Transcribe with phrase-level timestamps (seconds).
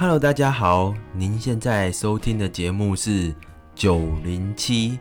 [0.00, 3.34] Hello，大家好，您现在收听的节目是
[3.74, 4.96] 九零七，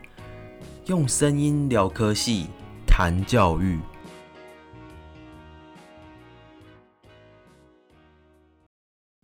[0.87, 2.47] 用声音聊科系，
[2.87, 3.77] 谈教育。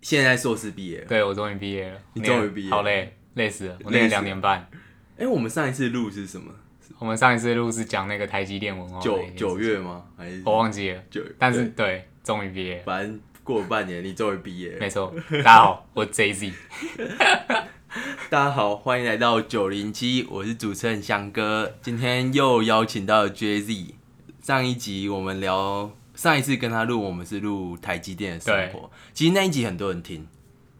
[0.03, 4.69] 现在硕士毕业了，对我终于毕业了，你终于毕业好累，累死了，我累死了两年半。
[5.17, 6.53] 哎、我们上一次录是什么？
[6.99, 10.05] 我们上一次录是讲那个台积电文化，九九，月吗？
[10.15, 11.19] 还是我忘记了，九？
[11.39, 14.79] 但是对对，终于毕业了，反正过了半年，你终于毕业了。
[14.79, 15.13] 没错。
[15.29, 16.53] 大家好，我 JZ，
[18.29, 21.75] 大家好，欢迎来到九零七，我是主持人翔哥。
[21.81, 23.95] 今天又邀请到了 JZ。
[24.41, 28.89] 上一集我们聊，上一次跟他录，我们是录台积电的生活。
[29.13, 30.25] 其实那一集很多人听，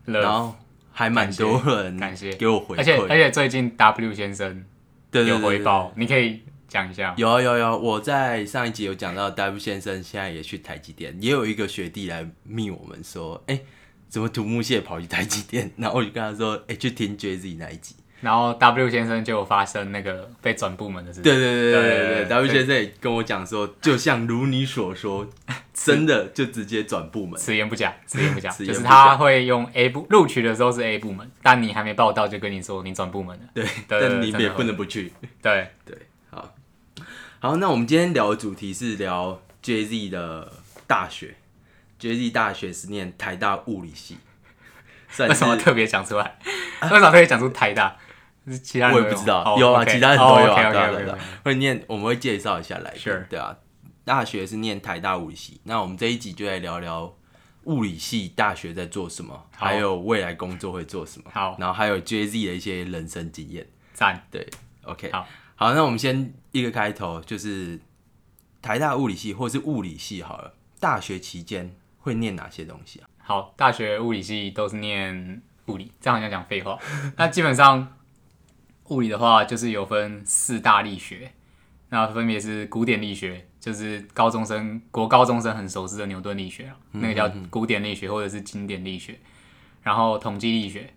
[0.05, 0.55] 然乐，后
[0.93, 3.09] 还蛮多人感谢给我回而且而。
[3.09, 4.63] 且最近 W 先生
[5.11, 6.41] 有回报，你可以
[6.73, 13.59] 讲一下，有啊有有，我在上一集有讲到 W 先生，现在也去台积电，也有一个学弟来密我们说，哎，
[14.09, 15.69] 怎么土木蟹跑去台积电？
[15.77, 17.95] 然后我就跟他说，哎，去听 JZ 那一集。
[18.21, 21.21] 然后 W 先生就发生那个被转部门的事。
[21.21, 25.27] 对对对对对对，W 先生也跟我讲说，就像如你所说，
[25.75, 27.39] 真的就直接转部门。
[27.39, 33.43] 此言不假， 此言不假，就是他会用 A 部录取的时候是 A 部门，但你还没报到，就跟你说你转部门了。
[33.53, 35.13] 对，但你也不能不去。
[35.39, 35.95] 对对。
[37.43, 40.49] 好，那我们今天聊的主题是聊 JZ 的
[40.87, 41.35] 大学。
[41.99, 44.15] JZ 大学是念台大物理系，
[45.09, 46.39] 算什么特别讲出来？
[46.83, 47.97] 为什么特别讲出台大？
[48.63, 53.01] 其他人我也不知道，哦有啊其他人都有啊，哦对啊 OK，OK，OK，会念，我们会介绍一下来宾。
[53.01, 53.57] Sure 对啊，
[54.05, 57.13] 大学是念台大物理系，那我们这一集就来聊聊
[57.65, 59.65] 物理系大学在做什么，好。
[59.65, 61.57] 还有未来工作会做什么，好。
[61.59, 63.67] 然后还有 JZ 的一些人生经验。
[63.93, 64.25] 赞。
[64.31, 64.47] 对
[64.83, 65.27] ，OK，好，
[65.57, 67.81] 好，那我们先一个开头，就是
[68.61, 73.09] 台大物理系或是物理系好了，大学期间会念哪些东西啊？
[73.17, 76.79] 好，大学物理系都是念物理，这样好像讲废话。
[77.17, 77.97] 那基本上
[78.85, 81.33] 物理的话，就是有分四大力学，
[81.89, 89.19] 那分别是古典力学，就是高中生国高中生很熟知的牛顿力学啊那个叫古典力学或者是经典力学。
[89.81, 90.93] 然后统计力学，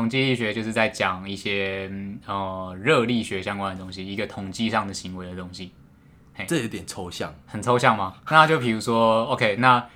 [0.00, 5.72] 统计力学就是在讲一些嗯呃热力学相关的东西，一个统计上的行为的东西。
[6.48, 8.14] 这有点抽象，很抽象吗？
[8.30, 9.86] 那就比如说，OK，那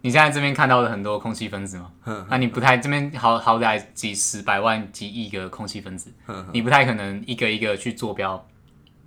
[0.00, 1.90] 你现在这边看到的很多空气分子嘛，
[2.30, 6.10] 那你不太这边好好歹几十百万几亿个空气分子，
[6.54, 8.42] 你不太可能一个一个去坐标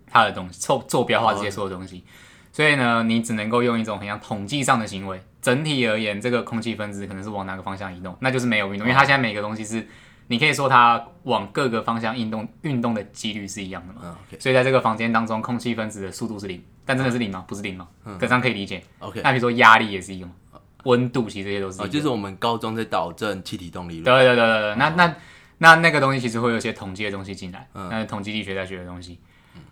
[0.05, 2.03] 它的东西，坐坐标化这些所有东西，
[2.51, 9.87] 所以呢，你只能够用一种很像统计上的行为，整体而言，这个空气分子可能是往哪个方向移动，那就是没有运动，因为它现在每个东西是。
[10.31, 14.17] 你可以说它往各个方向运动，运动的几率是一样的嘛？
[14.39, 17.43] 所以在这个房间当中，空气分子的速度是零，但真的是零吗？
[17.45, 17.85] 不是零吗？
[18.17, 18.81] 这样可以理解。
[18.99, 20.31] OK，那比如说压力也是一个嘛，
[20.85, 25.15] 温度其实这些都是一哦，就是我们高中在导正气体动力论，对对对对对，那那
[25.57, 29.19] 那那个东西其实会有一些统计的东西进来，嗯那是统计力学在学的东西。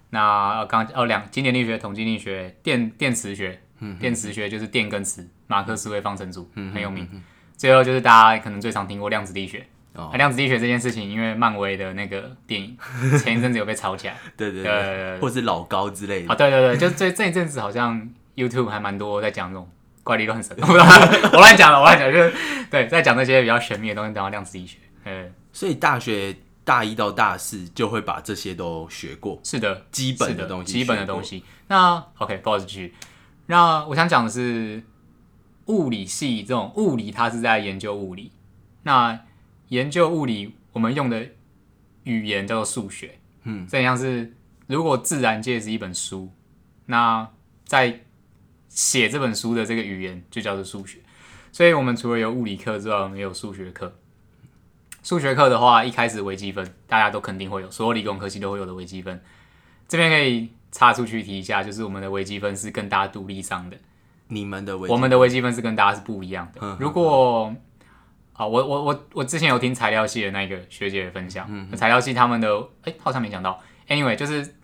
[0.09, 7.08] 那呃刚哦两经典力学、统计力学、电电磁学，嗯电磁学就是电跟磁，马克思韦方程组很有名。
[7.56, 9.66] 最后就是大家可能最常听过量子力学。
[10.13, 12.77] 量子力学这件事情，因为漫威的那个电影
[13.23, 14.16] 前一阵子有被炒起来。
[14.38, 19.69] 对对对对对，对或是老高之类的啊，的，对对对，就这这一阵子好像 YouTube 还蛮多在讲这种
[20.03, 20.85] 怪力乱神，我不知道
[21.33, 22.33] 我乱讲了，我乱讲，就是
[22.72, 24.78] 对，在讲那些比较神秘的东西，讲到量子力学。
[25.03, 31.44] 呃，所以大学大一到大四就会把这些都学过，是的，基本的东西基本的东西。
[31.67, 32.94] 那 OK，不好意思，继续。
[33.47, 34.83] 那我想讲的是
[35.66, 38.31] 物理系这种物理，它是在研究物理。
[38.83, 39.19] 那
[39.69, 41.30] 研究物理，我们用的
[42.03, 43.19] 语言叫做数学。
[43.44, 44.34] 嗯，这样是
[44.68, 46.30] 如果自然界是一本书，
[46.85, 47.28] 那
[47.66, 48.02] 在
[48.68, 51.00] 写这本书的这个语言就叫做数学。
[51.52, 53.96] 所以我们除了有物理课之外，我们也有数学课。
[55.02, 59.19] 数学课的话，一开始微积分大家都肯定会有，所有理工科系都会有的微积分。
[59.88, 63.78] 这边可以插出去提一下，就是我们的微积分是跟大家独立上的，
[64.28, 66.78] 你们的微我们的微积分是跟大家是不一样的嗯。
[66.79, 67.56] 如果
[68.40, 72.47] 啊，我我我我之前有听材料系的那个学姐的分享，嗯材料系他们的
[72.86, 73.62] 哎、好像没讲到。
[73.90, 74.56] Anyway，就是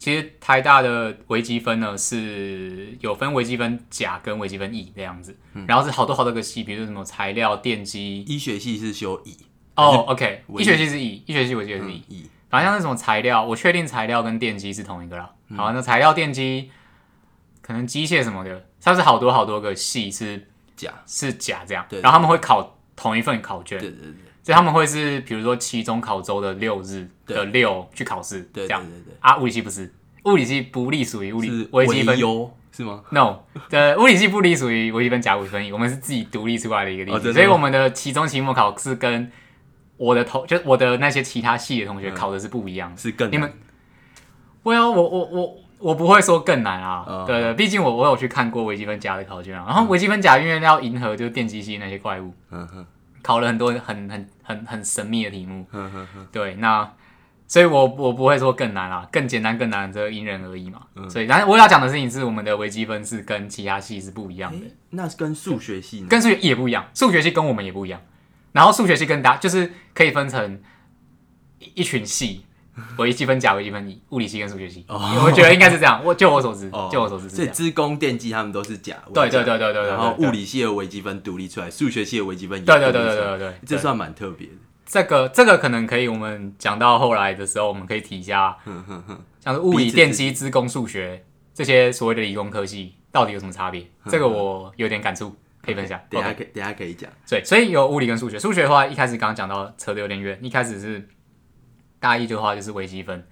[0.00, 8.22] 其实台大的微积分呢是有分微积分甲跟微积分乙这样子，嗯然后是好多好多个系，比如说什么材料、电机。
[8.22, 9.36] 医学系是修乙，
[9.76, 12.02] 哦，OK，微医学系是乙，医学系我记得是乙。
[12.08, 15.30] 乙，反正像那种材料，我确定材料跟电机是同一个啦。
[15.50, 16.68] 嗯好，那材料、电机，
[17.62, 24.14] 可能机械什么的，它是好多好多个系是甲，是甲这样，对然后他们会考同一份考卷，对对对。
[24.42, 28.82] 所以他们会是比如说期中考周的六日的六去考试，这样。
[28.82, 29.92] 对对，啊，物理系不是，
[30.24, 32.18] 物理系不隶属于物理是微积分。
[32.18, 39.30] 优是吗？No，的物理系不隶属于微积分甲微分乙，我们是自己独立出来的一个例子，所以我们的期中、期末考试跟
[39.96, 42.96] 我的同，就是我的那些其他系的同学考的是不一样的。
[42.96, 43.52] 是更你们
[44.62, 52.86] 我有我我我我不会说更难啊，哦对对，毕竟我我有去看过微积分甲的考卷啊，然后微积分甲因为要迎合就是电机系那些怪物，嗯哼
[53.22, 56.90] 考了很多很很很很神秘的题目，哼哼哼，对，那
[57.46, 60.82] 所以我我不会说更难啊，更简单更难，这因人而异嘛。
[60.94, 66.06] 嗯所以，但是我要讲的事情是，我们的微积分是跟其他系是不一样的，诶那跟数学系呢？
[66.08, 68.00] 跟数学也不一样，数学系跟我们也不一样。
[68.52, 70.60] 然后数学系跟大就是可以分成
[71.58, 72.44] 一一群系，
[72.98, 74.84] 微积分甲、微积分乙，物理系跟数学系。
[74.88, 77.54] 我觉得应该是这样，我就我所知，哦就我所知是这所以样。
[77.54, 84.54] 资工、电机他们都是假，对微甲对对对对对，然后对物理系的微积分独立出来，数学系的微积分也对对对独立出来对对对对，这算蛮特别的。
[84.86, 88.56] 这个这个可能可以，我们讲到后来的时候，我们可以提一下，
[89.38, 91.24] 像是物理、电机、资工、数学
[91.54, 93.86] 这些所谓的理工科系到底有什么差别？
[94.08, 95.32] 这个我有点感触，
[95.62, 96.00] 可以分享。
[96.10, 97.08] 等一下可以等一下可以讲。
[97.28, 98.36] 对，所以有物理跟数学。
[98.36, 101.08] 数学的话，一开始刚刚讲到扯得有点远，一开始是
[102.00, 103.24] 大一的话就是微积分，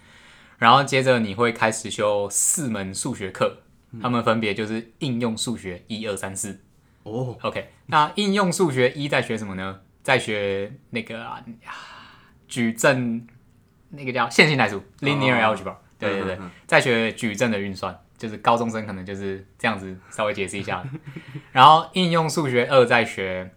[0.59, 3.63] 然后接着你会开始修四门数学课，
[4.01, 6.61] 他们分别就是应用数学一二三四。
[7.03, 9.81] 哦，OK，那应用数学一在学什么呢？
[10.03, 11.43] 在学那个啊
[12.47, 13.27] 矩阵，
[13.89, 20.83] 那个叫线性代数 （linear algebra）、对对对，在学矩阵的运算，就是高中生可能就是这样子稍微解释一下。
[21.53, 23.51] 然后应用数学二在学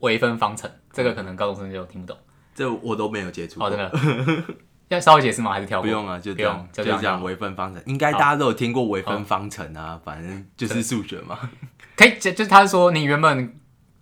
[0.00, 2.16] 微分方程，这个可能高中生就听不懂。
[2.54, 3.68] 这我都没有接触过。
[3.68, 4.44] 哦，真的
[4.88, 5.52] 要稍微解释吗？
[5.52, 5.82] 还是跳过？
[5.82, 11.38] 不用啊，就不这样用，就这样就这样微分方程，应该大家都有听过微分方程啊，反正就是数学嘛。
[11.96, 13.58] 可以，就就是他说你原本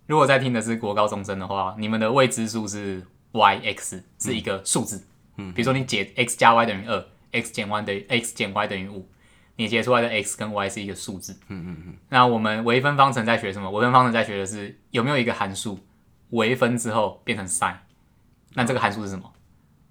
[0.07, 3.01] 如果在听的是国高中生的话，你们的未知数是
[3.31, 5.01] y x 是一个数字，
[5.37, 9.07] 嗯，比如说你解 x 加 y 等于二，x 减 y 等于 x 减 y 等于五，
[9.55, 11.93] 你解出来的 x 跟 y 是一个数字，嗯嗯嗯。
[12.09, 13.71] 那我们微分方程在学什么？
[13.71, 15.79] 微分方程在学的是有没有一个函数
[16.31, 17.75] 微分之后变成 sin，
[18.53, 19.31] 那这个函数是什么？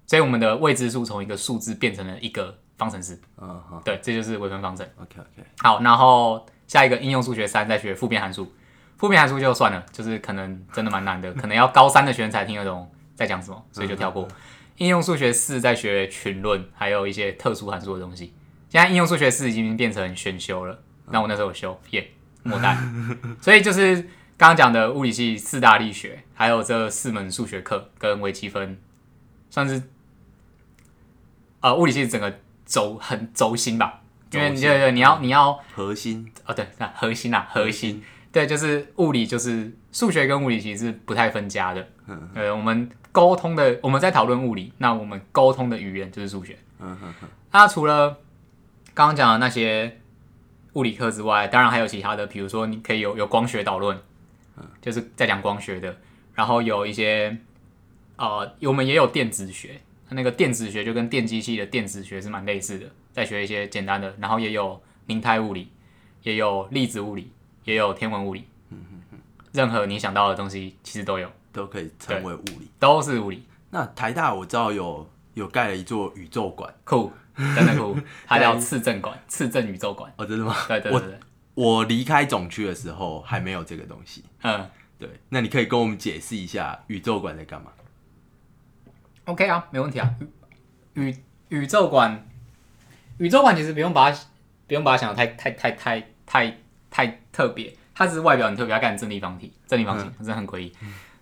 [0.05, 4.85] 所以我们的未知数从一个数字变成了一个方程式，嗯好对，这就是微分方程。
[5.01, 8.51] ，OK OK，好，然后下一个应用数学三在学复变函数，
[8.97, 14.27] 复变函数就算了，就是可能真的蛮难的，可能要高三的学生才听得懂在讲什么，所以就跳过。
[14.77, 18.33] 应用数学四在学群论，还有一些特殊函数的东西。
[18.69, 20.77] 现在应用数学四已经变成选修了，
[21.09, 22.11] 那我那时候有修，耶、
[22.41, 22.77] 末代。
[23.39, 28.77] 所以就是刚刚讲的物理系四大力学，还有这四门数学课跟微积分，
[29.49, 29.83] 算是
[31.61, 34.01] 呃物理系整个轴很轴心吧。
[34.31, 36.31] 因为对对对，你要你要核心。
[36.47, 41.87] 哦，对，那核心啊，核心，对，就是物理，就是数学跟物理其实是不太分家的。
[42.07, 46.57] 嗯，呃，我们沟通的，我们在讨论物理，那我们沟通的语言就是数学。
[46.79, 48.09] 嗯哼哼，那除了
[48.93, 49.99] 刚刚讲的那些
[50.73, 53.97] 物理课之外，当然还有其他的，比如说你可以有有光学导论，
[54.81, 55.95] 就是在讲光学的，
[56.33, 57.37] 然后有一些
[58.15, 65.71] 呃，我们也有电子学，那个电子学就跟电机系的电子学是蛮类似的，再学一些简单的，然后也有凝态物理，
[66.21, 67.31] 也有粒子物理，
[67.63, 68.45] 也有天文物理，
[69.51, 72.69] 任何你想到的东西其实都有，都可以成为物理。
[72.79, 76.73] 都是物理，那台大我知道有有盖了一座宇宙馆。
[76.83, 77.97] 酷，真的酷，
[78.27, 80.55] 它叫 次振馆，次振宇宙馆，哦，真的吗？
[80.67, 81.19] 对对对对，
[81.55, 84.23] 我离开总区的时候还没有这个东西。
[84.41, 84.69] 嗯。
[84.99, 87.71] 对，那你可以跟我们解释一下宇宙馆在干嘛
[89.25, 90.15] ？OK 啊，没问题啊。
[90.93, 91.17] 宇宇
[91.49, 92.25] 宇宙馆，
[93.17, 94.17] 宇宙馆其实不用把它
[94.65, 96.57] 不用把它想的太太太太太
[96.89, 100.71] 太特别，它只是外表很特别，它干正立方体，正立方形，真的很诡异。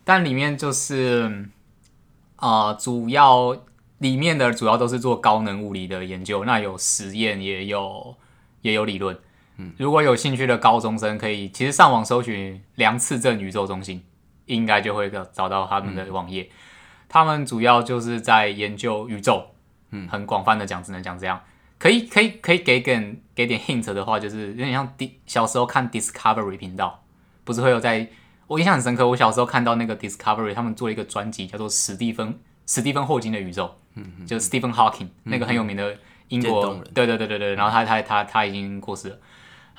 [0.03, 1.49] 但里面就是
[2.35, 3.57] 啊、呃主要
[3.97, 8.15] 里面的主要都是做高能物理的研究，那有实验，也有
[8.61, 9.17] 也有理论。
[9.57, 14.03] 嗯，如果有兴趣的高中生，可以其实上网搜寻梁次正宇宙中心，
[14.45, 16.49] 应该就会找找到他们的网页。
[17.09, 19.47] 他们主要就是在研究宇宙，
[19.89, 21.41] 嗯，很广泛的讲，只能讲这样。
[21.77, 27.03] 可以，可以，可以给点给点 hint 的话，就是有点像 D 小时候看 Discovery 频道，
[27.43, 28.07] 不是会有在，
[28.47, 29.07] 我印象很深刻。
[29.09, 39.17] 我小时候看到那个 Discovery，他们做了一个专辑叫做史蒂芬史蒂芬霍金的宇宙，嗯就是 Stephen Hawking、那个很有名的英国对对对对对，然后他他他他已经过世了。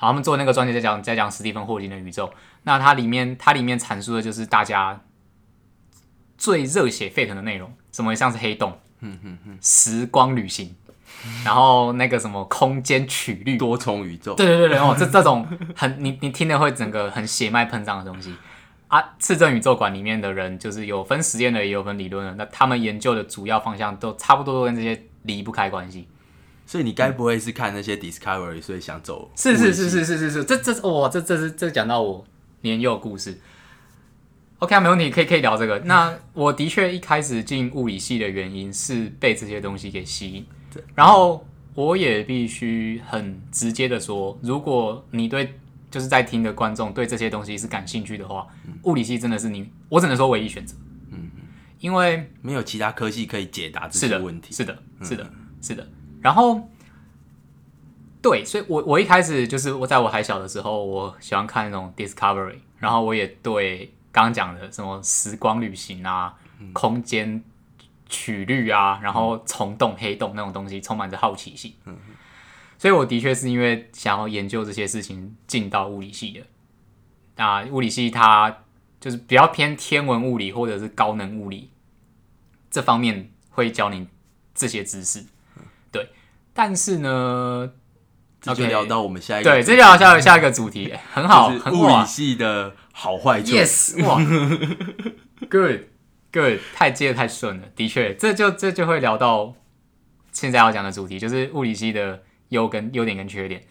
[0.03, 2.29] 好，他们做那个专辑在讲在讲史蒂芬霍金的宇宙，
[2.63, 4.99] 那它里面它里面阐述的就是大家
[6.37, 10.75] 最热血沸腾的内容，什么像是黑洞，嗯嗯嗯，时光旅行，
[11.45, 14.35] 然后那个什么空间曲率，多重宇宙。
[14.35, 18.35] 对对对对，哦，这这种很你你听的会整个很血脉喷张的东西。
[18.89, 19.01] 啊。
[19.19, 26.09] 次正宇宙馆里面的人就是有分实验的，也有分理论的，那他们研究的主要方向都差不多都跟这些离不开关系。
[26.73, 29.29] 所以你该不会是看那些 Discovery，所以想走？
[29.35, 32.25] 是是是是是是是，这这哇，这这是这讲到我
[32.61, 33.37] 年幼故事。
[34.57, 35.77] OK，没问题，可以可以聊这个。
[35.85, 40.43] 那我的确一开始进物理系的原因是被这些东西给吸引，
[40.95, 45.53] 然后我也必须很直接的说，如果你对
[45.91, 48.47] 就是在听的观众对这些东西是感兴趣的话，
[48.85, 50.75] 物理系真的是你，我只能说唯一选择。
[51.11, 51.41] 嗯嗯，
[51.81, 54.51] 因为没有其他科系可以解答这些问题。
[54.51, 55.87] 是的，是的，是的。
[56.23, 56.67] 然后，
[58.21, 63.93] 对，所以我我一开始就是我在我还小的时候，我喜欢看那种 Discovery，然后我也对。
[64.13, 66.35] 刚刚讲的什么时光旅行啊、
[66.71, 67.43] 空间
[68.07, 71.73] 曲率啊，然后虫洞、黑洞那种东西，充满着好奇心。
[71.85, 71.97] 嗯，
[72.77, 77.43] 所以我的确是因为想要研究这些事情进到物理系的。
[77.43, 78.55] 啊，物理系它
[78.99, 81.71] 就是比较偏天文物理或者是高能物理
[82.69, 84.07] 这方面会教你
[84.53, 85.25] 这些知识。
[86.53, 87.71] 对，但是呢，
[88.39, 92.75] 这就聊到我们下一个，对，这就聊下下一个主题， 很好，很物理系的。
[92.95, 94.17] 好坏，yes，哇，
[95.49, 99.55] good，good，太接的太顺了，的确，这就这就会聊到
[100.31, 103.63] 现在要讲的主题，就是物理系的优跟优点跟缺点。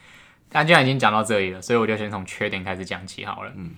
[0.49, 3.53] 但既然已经讲到这里了，所以我就先从缺点开始讲起好了。
[3.55, 3.77] 嗯，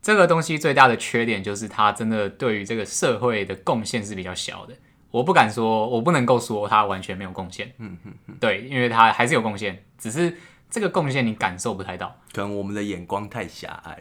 [0.00, 4.74] 这个东西最大的缺点就是它真的对于这个社会的贡献是比较小的。
[5.10, 7.72] 我不敢说，我不能够说他完全没有贡献。
[7.78, 10.36] 嗯嗯嗯，对，因为他还是有贡献，只是
[10.70, 13.98] 这个贡献你感受不太到，可能我们的眼光太狭隘。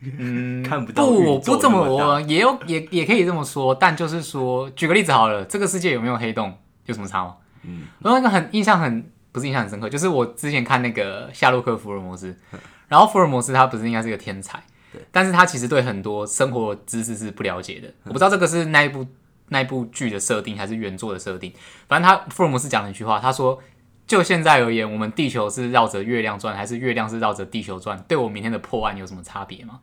[0.00, 1.06] 嗯， 看不到。
[1.06, 3.74] 不，不这么，我也有，也也可以这么说。
[3.74, 7.36] 但就是说，举个例子好了，这个世界有没有黑洞，有什么差吗？
[7.62, 12.36] 嗯，我那个很印象很不是印象很深刻，就是我之前看那个夏洛克福尔摩斯，
[12.88, 14.62] 然后福尔摩斯他不是应该是个天才，
[14.92, 17.92] 对，但是他其实对很多生活知识是不了解的。
[18.04, 19.04] 我不知道这个是那一部
[19.48, 21.52] 那部剧的设定还是原作的设定。
[21.88, 23.60] 反正他福尔摩斯讲了一句话，他说。
[24.08, 28.02] 就现在而言，我们地球是绕着月亮转，还是月亮是绕着地球转？
[28.08, 29.80] 对我明天的破案有什么差别吗？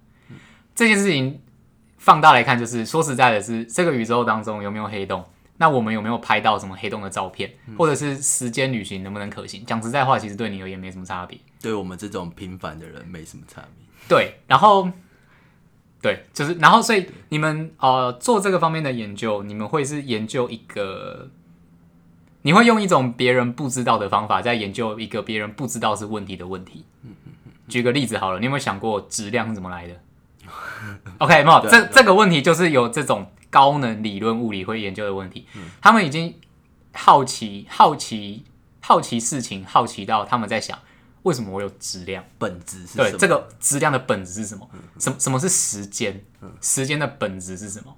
[0.73, 1.39] 这件事情
[1.99, 5.23] 放大来看，就是说实在的，是这个宇宙当中有没有黑洞？
[5.57, 7.53] 那我们有没有拍到什么黑洞的照片？
[7.77, 9.63] 或者是时间旅行能不能可行？
[9.63, 11.37] 讲实在话，其实对你而言没什么差别。
[11.61, 13.85] 对我们这种平凡的人没什么差别。
[14.09, 14.89] 对，然后
[16.05, 21.29] 对，就是然后，所以你们呃做这个方面的研究，你们会是研究一个。
[22.43, 26.85] 你会用一种别人不知道的方法，在研究一个别人不知道是问题的问题。
[27.67, 29.95] 举个例子好了，你有没有想过质量是怎么来的
[31.17, 35.47] ？OK，没有， 这这个问题就是有这种高能理论物理会研究的问题。
[35.81, 36.35] 他们已经
[36.93, 38.43] 好奇、好奇、
[38.79, 40.77] 好奇事情，好奇到他们在想，
[41.25, 42.23] 为什么我有质量？
[42.37, 44.69] 本质是对这个质量的本质是什么？
[44.99, 46.23] 什什么是时间？
[46.61, 47.95] 时间的本质是什么？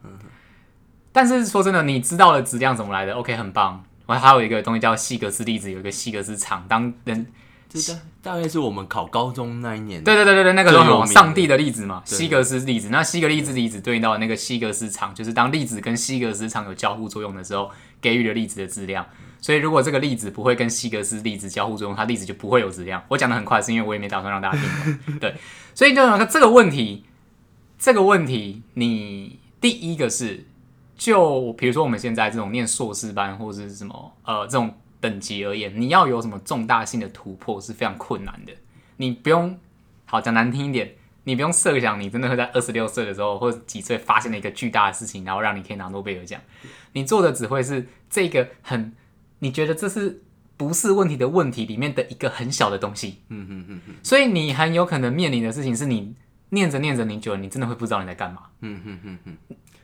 [1.12, 3.84] 但是说真的，你知道了质量怎么来的？OK，很棒。
[4.06, 6.66] 我还有一个东西叫希格斯粒子，有一个希格斯场。
[6.70, 7.28] 当人，
[7.68, 10.02] 这大概是我们考高中那一年。
[10.02, 12.88] 对对对对对，那个什么上帝的粒子嘛，希格斯粒子。
[12.90, 17.70] 那希格粒子粒子对应到那个希格斯场，就是当粒子跟希格斯场有交互作用的时候，
[18.00, 19.06] 给予了粒子的质量。
[19.40, 23.04] 所以如果这个粒子不会跟希格斯粒子交互作用，它粒子就不会有质量。
[23.08, 25.20] 我讲的很快，是因为我也没打算让大家听。
[25.20, 25.36] 对，
[25.74, 27.06] 所以就这个问题，
[27.78, 30.46] 这个问题，你第一个是。
[31.00, 38.54] 就比如说我们现在这种念硕士班或者是什么呃这种等级而言，你要有什么重大性的突破是非常困难的。
[38.96, 39.56] 你不用
[40.06, 46.42] 好讲难听一点，你不用设想你真的会在二十六岁的时候或者几岁发现了一个巨大的事情，然后让你可以拿诺贝尔奖。
[46.94, 48.92] 你做的只会是这个很
[49.40, 50.24] 你觉得这是
[50.56, 53.22] 不是问题的问题里面的一个很小的东西。
[53.30, 53.96] 嗯嗯嗯嗯。
[54.04, 56.16] 所以你很有可能面临的事情是你
[56.50, 58.44] 念着念着你久了，你真的会不知道你在干嘛。
[58.62, 59.38] 嗯嗯嗯嗯。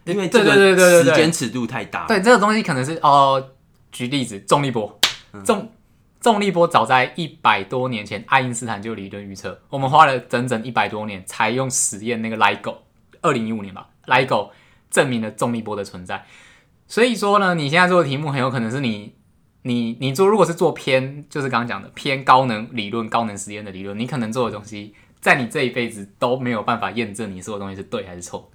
[0.05, 3.51] 因为这个时间尺度太大，对这个东西可能是哦，
[3.89, 4.99] 举例子，重力波，
[5.45, 5.71] 重
[6.19, 12.75] 重力波早在一百多年前，爱因斯坦就理论预测，我们花了整整一百多年才用实验那个 LIGO，
[13.21, 14.49] 二零一五年吧，LIGO
[14.89, 16.25] 证明了重力波的存在。
[16.85, 19.15] 所以说呢，你现在做的题目很有可能是你
[19.63, 28.51] 你你做，如果是做偏，就是刚刚讲的偏高能理论、高能实验的理论，你可能做的东西，在你这一辈子都没有办法验证你说的东西是对还是错。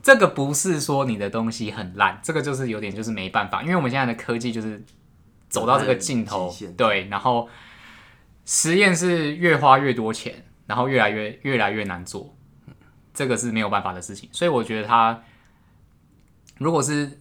[0.00, 4.80] 这个不是说你的东西很烂，这个就是有点就是没办法，因为我们现在的科技就是
[5.48, 7.48] 走到这个尽头，对，然后
[8.44, 12.32] 实验是越花越多钱，然后越来越越来越难做，
[13.12, 14.28] 这个是没有办法的事情。
[14.30, 15.20] 所以我觉得他
[16.58, 17.18] 如果是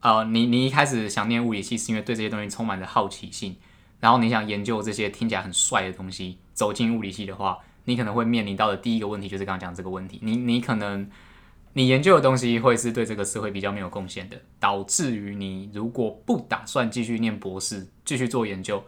[0.00, 3.56] 呃，你你一开始想念物理系是因为对这些东西充满着好奇心，
[4.00, 11.08] 然后你想研究这些听起来很帅的东西，走进物理系的话，你可能会面临到的第一个问题就是刚刚讲这个问题，你你可能。
[11.74, 18.82] 你研究的东西会是对这个社会比较没有贡献的，导致于你如果不打算继续念博士，继续做研究，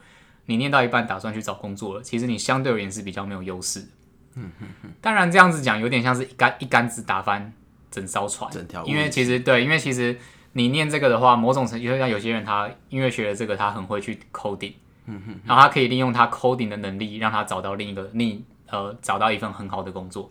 [0.46, 3.86] 你念到一半打算去找工作了，其实你相对而言是比较没有优势。
[4.34, 4.90] 嗯哼哼。
[5.00, 7.52] 当然这样子讲有点像是一竿一竿子打翻
[7.92, 8.84] 整艘船，整条。
[8.86, 10.18] 因为其实对，因为其实
[10.52, 14.74] 你念这个的话，某种程度就像有些人他因为学了这个，他很会去 coding，
[15.06, 20.30] 嗯哼，然后他可以利用他 coding 的能力，让他找到另一个另呃找到一份很好的工作。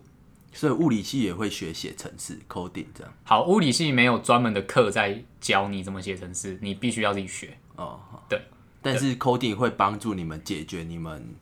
[0.51, 3.13] 所以物理系也会学写程式 coding 这样。
[3.23, 7.57] 好，物理系没有专门的课在教你怎么写程式，你必须要自己学。
[7.75, 8.41] 哦，对。
[8.81, 11.35] 但是 coding 会帮助你们解决你们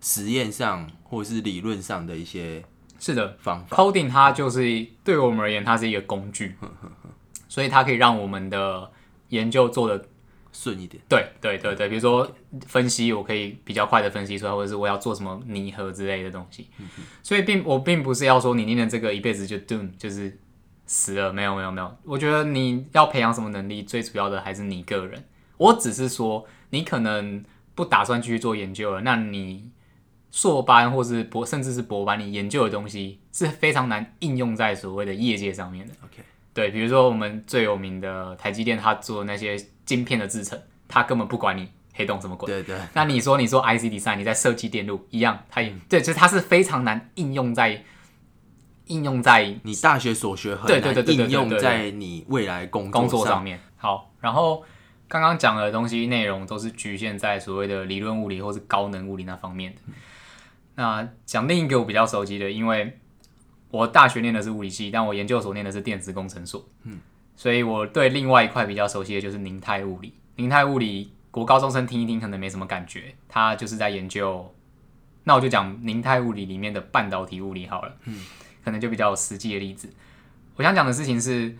[0.00, 2.62] 实验上或是理论上的一些
[3.00, 3.76] 是的方法。
[3.76, 6.54] coding 它就是对我们而言，它是一个工具，
[7.52, 8.90] 所以它可以让我们的
[9.28, 10.06] 研究做的。
[10.54, 12.30] 顺一点，对对对对，比如说
[12.66, 16.68] 分析，我可以比较快的分析出来，或者是我要做什么拟合之类的东西。
[17.22, 20.38] 所以并我并不是要说你念的这个一辈子就 d o m 就是
[20.84, 21.96] 死了，没有没有没有。
[22.04, 25.24] 我觉得你要培养什么能力，最主要的还是你个人。
[25.56, 27.42] 我只是说，你可能
[27.74, 29.70] 不打算继续做研究了，那你
[30.30, 35.94] 硕班或是博甚至是博班，你研究的东西是非常难应用在所谓的业界上面的。
[36.04, 36.22] OK，
[36.54, 39.56] 对，比如说我们最有名的台积电，它做那些。
[39.84, 42.46] 晶片的制成，它根本不管你黑洞什么鬼。
[42.46, 42.78] 对对。
[42.94, 47.84] 那你说，你说 IC design，你在设计电路一样，它也对，就是它是非常难应用在
[48.86, 53.58] 应用在你大学所学很难应用在你未来工工作上面。
[53.76, 54.64] 好，然后
[55.08, 59.80] 刚刚讲的东西内容都是局限在所谓的理论物理或是高能物理那方面的。
[60.76, 63.00] 那讲另一个我比较熟悉的，因为
[63.72, 66.64] 我大学念的是物理系，但我研究所念的是电子工程所。
[66.84, 67.00] 嗯。
[67.34, 70.14] 所以我对另外一块比较熟悉的就是宁泰物理。
[70.36, 74.54] 宁泰物理，国高中生听一听可能没什么感觉，它就是在研究。
[75.24, 78.22] 那我就讲宁泰物理里面的半导体物理好了，嗯，
[78.62, 79.88] 可能就比较实际的例子。
[80.56, 81.56] 我想讲的事情是，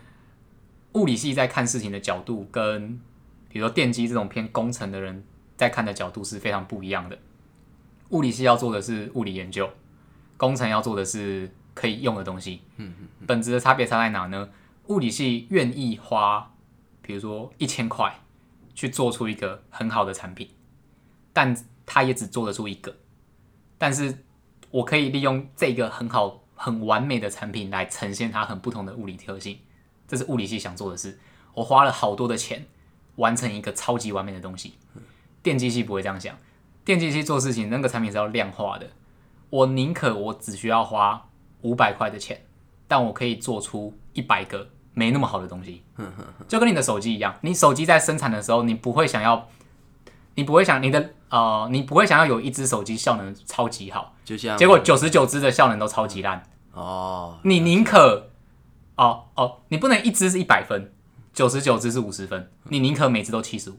[0.93, 3.01] 物理系在看事情的角度，跟
[3.49, 5.25] 比如说电机这种偏工程的人
[5.57, 7.19] 在看的角度是非常不一样的。
[8.11, 9.71] 物理系要做的是物理研究，
[10.37, 12.63] 工程要做的是可以用的东西。
[12.77, 14.49] 嗯嗯，本质的差别差在哪呢？
[14.89, 16.53] 物理系愿意花，
[17.01, 18.21] 比如说一千块
[18.75, 20.49] 去做出一个很好的产品，
[21.33, 21.57] 但
[21.87, 22.95] 他也只做得出一个。
[23.79, 24.25] 但是
[24.71, 29.59] 我可以利用这个很好、很完美的产品来呈现它很不同的物理特性，
[30.07, 31.19] 这是物理系想做的事。
[31.55, 32.67] 我花了好多的钱
[33.17, 34.75] 完成一个超级完美的东西。
[35.43, 36.37] 电机系不会这样想，
[36.85, 38.91] 电机系做事情那个产品是要量化的。
[39.51, 41.29] 我宁可我只需要花
[41.63, 42.41] 五百块的钱。
[42.87, 45.83] 但我可以做出一百个没那么好的东西，
[46.47, 47.35] 就跟你的手机一样。
[47.41, 49.49] 你手机在生产的时候，你不会想要，
[50.35, 56.43] 你不会想你的呃，你不会想要有一只手机效能超级好，就像结果九十九只的效能都超级烂
[56.75, 57.39] 哦。
[57.45, 58.29] 你宁可
[58.97, 60.93] 哦哦，你不能一只是一百分，
[61.33, 63.77] 九十九只是五十分，你宁可每只都七十五。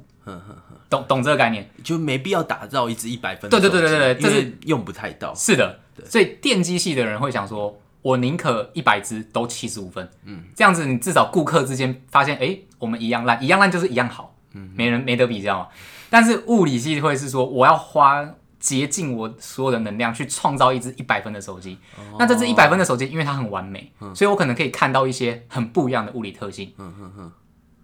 [0.89, 3.47] 懂懂这个概念，就没必要打造一只一百分。
[3.51, 5.35] 对对对对对对，这是用不太到。
[5.35, 7.79] 是的，所以电机系的人会想说。
[8.03, 15.71] 我宁可一百只都七十五分，嗯，这样子你至少顾客之间发现，哎，我们一样烂，一样烂就是一样好，嗯，没人没得比较。
[16.09, 21.77] 但是物理系会是说，我要花竭尽我所有的能量去创造一只一百分的手机。
[22.19, 26.73] 那这只一百分的手机，因为它很完美，所以我可能可以看到一些很不一样的物理特性。
[26.77, 27.31] 嗯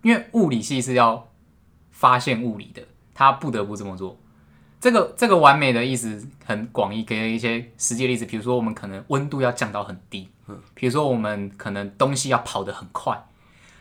[0.02, 1.30] 因为物理系是要
[1.92, 2.82] 发现物理的，
[3.14, 4.20] 他不得不这么做。
[4.80, 13.26] 这个这个完美的意思很广义，给了一些实际例子，比如说我们可能温度要降到很低，嗯，比如说我们可能东西要跑得很快，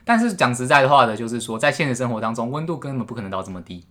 [0.04, 3.84] 但是讲实在的话的，就是说在现实生活当中，温度根本不可能到这么低，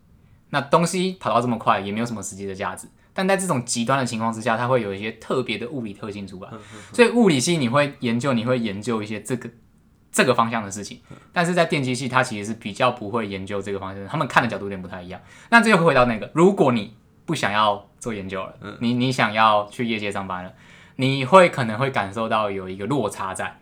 [0.49, 6.49] 那东西跑到这么快也没有什么实际的价值，但在这种极端的情况之下，它会有一些特别的物理特性出来，
[6.91, 9.49] 所以物理系你会研究，你会研究一些这个。
[10.17, 10.99] 这个方向的事情，
[11.31, 15.21] 但是在电机系，它其实是比较不会研究这个方向，他们看的角度有点不太一样。
[15.51, 18.51] 那这又回到那个，如果你不想要做研究了，
[18.81, 20.51] 你你想要去业界上班了，
[20.95, 23.59] 你会可能会感受到有一个落差在，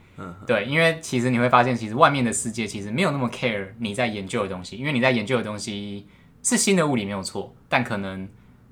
[0.47, 6.07] 对，因为其实你会发现，其实外面的世界其实没有那么 care 你在研究的东西，因为你在研究的东西
[6.41, 8.29] 是新的物理没有错，但可能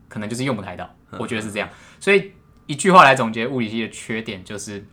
[0.08, 1.68] 可能就是用不太到，我觉得是这样。
[2.00, 2.32] 所以
[2.66, 4.88] 一句话来总结物理系的缺点就是。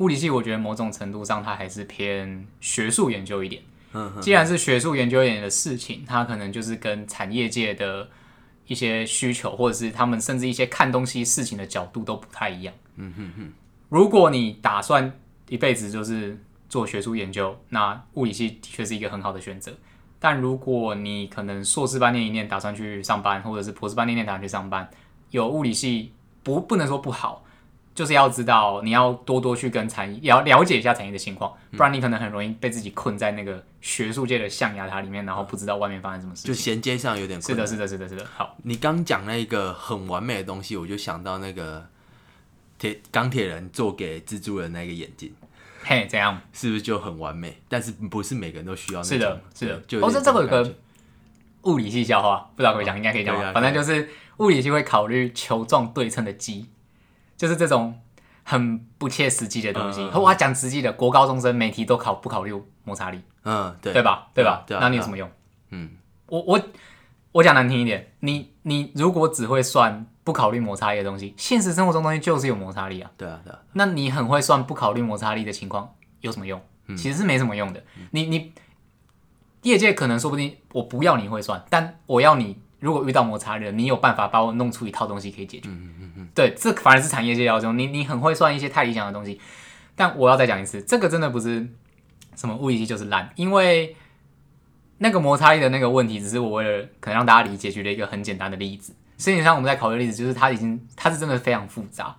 [0.00, 3.62] 物理系，我觉得某种程度上它还是偏学术研究一点。
[3.92, 8.08] 嗯，既然是学术研究一点的事情，它可能就是跟产业界的
[8.66, 12.74] 一些需求，或者是他们甚至一些看东西事情的角度都不太一样。
[12.96, 13.52] 嗯哼哼。
[13.88, 15.12] 如果你打算
[15.48, 19.72] 一辈子就是做学术研究，那物理系的确是一个很好的选择。
[20.18, 24.88] 但如果你可能硕士班念一念，打算去上班，或者是博士班念念打算去上班，
[25.30, 27.44] 有物理系不不能说不好。
[27.94, 36.48] 就是要知道你要多多去跟产业要了解一下产业的情况，不然你可能很容易被自己困在那个学术界的象牙塔里面，然后不知道外面发生什么事情。
[36.48, 37.66] 就衔接上有点困难。
[37.66, 38.30] 是的，是的，是的，是的。
[38.34, 41.86] 好，你刚讲那个很完美的东西，我就想到那个
[42.78, 45.34] 铁钢铁人做给蜘蛛人那个眼镜，
[45.82, 46.40] 嘿，怎样？
[46.52, 47.60] 是不是就很完美？
[47.68, 49.18] 但是不是每个人都需要那种？
[49.18, 49.80] 是的，是的。
[49.88, 50.74] 就哦，这这个有个个
[51.64, 56.66] 物理系笑话，不知道可以讲，应该可以讲反正就是物理系会考虑球状对称的基，
[57.40, 57.98] 就是这种
[58.44, 60.02] 很不切实际的东西。
[60.02, 62.52] 嗯嗯嗯我要讲实际的，国高中生每题都考不考虑
[62.84, 64.28] 摩擦力，嗯，对对吧？
[64.34, 64.62] 对吧？
[64.68, 65.26] 那你有什么用？
[65.70, 65.92] 嗯，
[66.26, 66.60] 我我
[67.32, 73.10] 我讲难听一点，你你如果只会算不考虑摩擦力的东西，现实生活中东西就是有摩擦力啊。
[73.16, 76.60] 对啊，对啊，那你很会算不考虑摩擦力的情况有什么用？
[76.88, 77.82] 嗯其实是没什么用的。
[78.10, 78.52] 你你
[79.62, 85.68] 业界可能说不定我不要你会算，但我要你如果遇到摩擦力了，你有办法把我弄出一套东西可以解决。
[85.68, 89.40] 嗯嗯嗯对，这反而是产业界要求你你很会算一些太理想的东西。
[89.94, 91.68] 但我要再讲一次，这个真的不是
[92.34, 93.94] 什么物理系就是烂，因为
[94.98, 98.94] 那个摩擦力的那个问题，只是我为了可能让大家理解，举了一个很简单的例子。
[99.18, 102.16] 实际上我们在考虑的例子就是它已经它是真的非常复杂。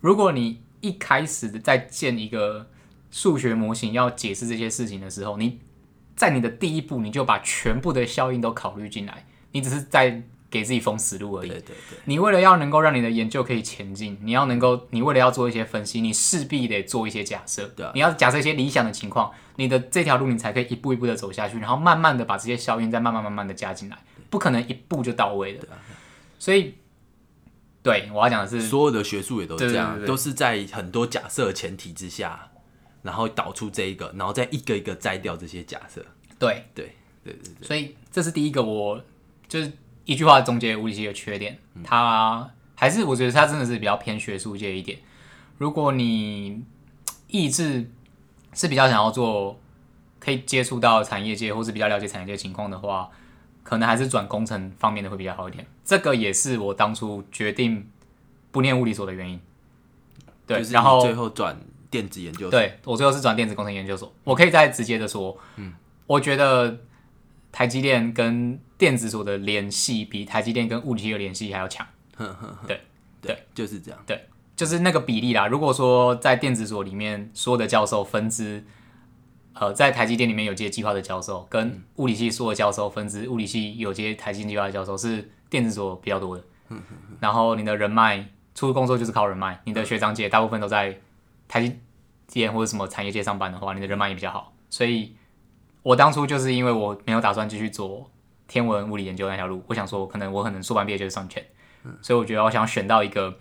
[0.00, 2.68] 如果你一开始在建一个
[3.10, 5.60] 数学模型要解释这些事情的时候，你
[6.14, 11.48] 在你的第一步你就把全部的效应都考虑进来，你只是在给自己封死路而已。
[11.48, 17.66] 对对对，你为了要能够让你的研究可以前进，你要能够，你为了要做一些分析，你势必得做一些假设。
[17.68, 23.96] 对啊你要假设一些理想的情况，你的这条路你才可以一步一步的走下去，然后慢慢的把这些效应再慢慢慢慢的加进来，
[24.28, 25.68] 不可能一步就到位的。
[25.72, 25.78] 啊
[26.38, 26.74] 所以，
[27.84, 32.50] 对我要讲的是，所有的学术也都这样，都是在很多假设的前提之下，
[33.02, 36.04] 然后导出这一个，然后再一个一个摘掉这些假设。
[36.38, 39.00] 对，对对对对，所以这是第一个我
[39.52, 39.70] 就是
[40.06, 44.98] 一句话总结物理系的缺点，它还是我觉得它真的是比较偏学术界一点。
[45.58, 46.64] 如果你
[47.26, 47.86] 意志
[48.54, 49.60] 是比较想要做，
[50.18, 53.10] 可以接触到产业界或是比较了解产业界情况的话，
[53.62, 55.66] 可能还是转工程方面的会比较好一点。
[55.84, 57.86] 这个也是我当初决定
[58.50, 59.38] 不念物理所的原因。
[60.46, 61.54] 对，就是然后最后转
[61.90, 65.74] 电子研究所，对我最后是转电子工程研究所，我可以再直接的说，嗯，
[66.06, 66.78] 我觉得
[67.52, 71.86] 台积电跟电子所的联系比台积电跟物理系的联系还要强，
[72.66, 72.80] 对
[73.20, 74.00] 对，就是这样。
[74.04, 75.46] 对就是那个比例啦。
[75.46, 78.64] 如果说在电子所里面所有的教授分支，
[79.54, 86.44] 呃，在台积电里面有接计划的教授，跟物理系所有教授分支，物理系有接台积电计划的教授是电子所比较多的。
[87.20, 90.98] 然后你的人脉，出入工作就是靠人脉，你的学长姐大部分都在
[91.48, 91.78] 台积
[92.26, 94.54] 电或者什么产业界上班的话，你的人脉也比较好。
[94.70, 95.14] 所以
[95.82, 98.10] 我当初就是因为我没有打算继续做
[98.46, 101.44] 天文物理研究那条路，我想说可能我可能硕班毕业就是上圈，
[102.00, 103.36] 所以我觉得我想选到一个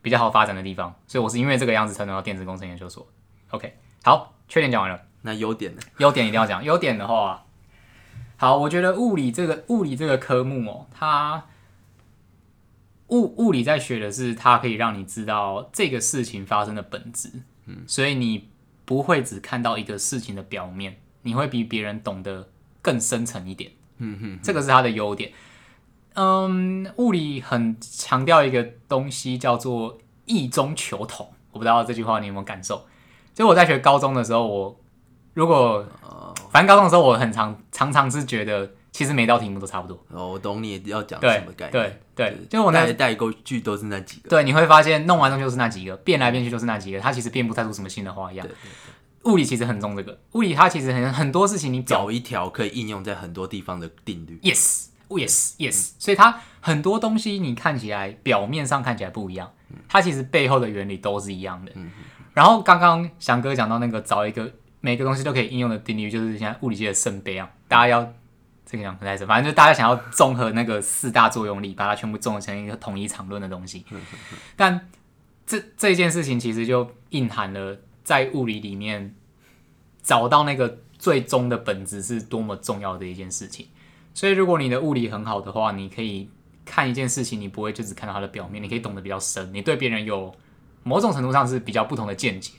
[0.00, 3.06] 比较好发展的地方，所以我是因为这个样子才能到电子工程研究所。
[3.50, 5.00] OK，好，缺点讲完了。
[5.22, 5.80] 那优点呢？
[5.98, 6.64] 优点一定要讲。
[6.64, 7.44] 优点的话，
[8.36, 11.44] 好，我觉得物理这个物理这个科目哦，它
[13.08, 17.30] 物物理在学的是它可以让你知道这个事情发生的本质，
[17.66, 18.48] 嗯，所以你
[18.84, 22.48] 不会只看到一个事情的表面，你会比别人懂得
[22.80, 25.32] 更深层一点，嗯哼，这个是它的优点。
[26.14, 32.86] 嗯，物理很强调一个东西叫做异中求同，我不知道这句话你有没有感受？
[33.34, 34.80] 就我在学高中的时候，我
[35.32, 35.86] 如果
[36.50, 39.98] 反正高中的时候，我很常常常是觉得，其实每道题目都差不多。
[40.10, 41.72] 哦，我懂你要讲什么概念。
[41.72, 44.28] 对对，就我那带来带过去都是那几个。
[44.28, 48.54] 对，你会发现弄完东西就是那几个，变来变去就是那几个，它其实变不太出什么新的花样对。
[49.24, 54.38] 物理其实很重这个，物理它其实很很多事情你表找一条可以应用在很多地方的定律。
[54.42, 59.52] yes yes yes，所以它很多东西你看起来表面上看起来不一样，
[59.88, 61.72] 它其实背后的原理都是一样的。
[62.32, 68.12] 然后刚刚翔哥讲到那个找一个每个东西都可以应用的定律，就是现在物理界的圣杯啊，大家要
[68.64, 73.84] 这个讲不太深，反正就大家想要综合那个四大作用力，把它全部综合成一个统一场论的东西。
[74.56, 74.88] 但
[75.46, 79.14] 这这件事情其实就蕴含了在物理里面
[80.02, 83.68] 找到那个最终的本质是多么重要的一件事情。
[84.14, 86.28] 所以，如果你的物理很好的话，你可以
[86.64, 90.34] 看一件事情，你不会就只看到它的表面，你可以懂得比较深，你对别人有
[90.82, 92.52] 某种程度上是比较不同的见解。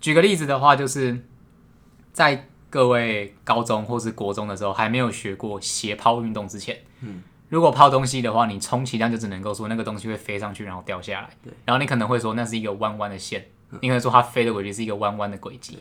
[0.00, 1.24] 举个例子的话，就是
[2.12, 13.46] 在各位高中或是国中的时候还没有学过斜抛运动之前，嗯，如果抛东西的话，你充其量就只能够说那个东西会飞上去，然后掉下来，对，然后你可能会说那是一个弯弯的线，
[13.80, 15.78] 你可能说它飞的轨迹是一个弯弯的轨迹，